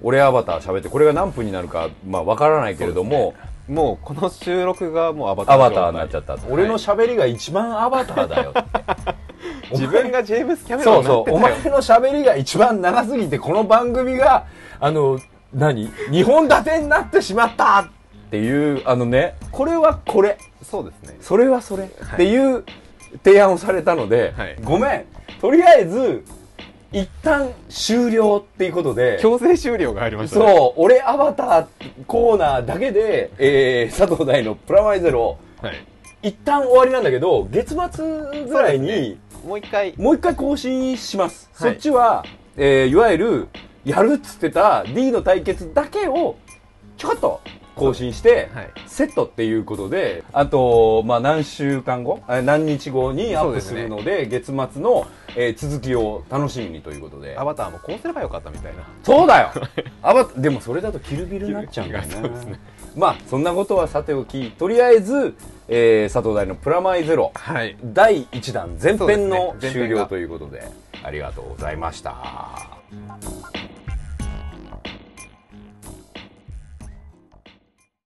[0.01, 3.33] 俺アバター喋ってこれが何分になるかまあわからないけれども、
[3.67, 9.23] もうこの収録がもうアバターアバターになっちゃった、はい俺の喋りが一番アバターだよって。
[9.71, 11.71] 自分がジェームス・キャメロそうンになってたよ。
[11.71, 14.45] そうお前の喋りが一番長すぎてこの番組が
[14.79, 15.19] あの
[15.53, 17.87] 何？2本立てになってしまったっ
[18.29, 19.35] ていうあのね。
[19.51, 20.37] これはこれ。
[20.61, 21.17] そうですね。
[21.21, 22.63] それはそれ、っていう
[23.23, 24.57] 提案をされたので、はい。
[24.63, 25.05] ごめん。
[25.39, 26.23] とりあえず
[26.93, 30.45] 一旦終了っていうことで強制終了が入りましたね。
[30.45, 31.65] そう俺アバター
[32.05, 35.85] コーナーだけで、えー、佐藤大のプラマイゼロはい。
[36.21, 39.93] 一旦終わりなんだけど月末ぐらいに、もう一回。
[39.97, 41.49] もう一回更新します。
[41.53, 42.25] はいそっちは、
[42.55, 43.47] えー、いわゆる、
[43.83, 46.35] やるっつってた D の対決だけを、
[46.97, 47.41] ちょこっと
[47.75, 57.45] 更新して、はいセットっていうことで、あと、まあ、何週間後、あ何日後にアップするので、月末の、えー続きを楽しみにということでア。
[57.45, 58.83] バターもこうすればよかったみたいな。
[59.03, 59.51] そうだよ
[60.03, 62.07] アバでもそれだとキルビルになっちゃうんだよな。
[62.07, 65.33] キルビルがそうですねまあ、そんなことはさておき、とりあえず、
[65.67, 67.31] えー、佐藤大のプラマイゼロ。
[67.33, 67.75] はい。
[67.83, 70.63] 第1弾前編の終了ということで
[71.03, 72.77] ありがとうございました。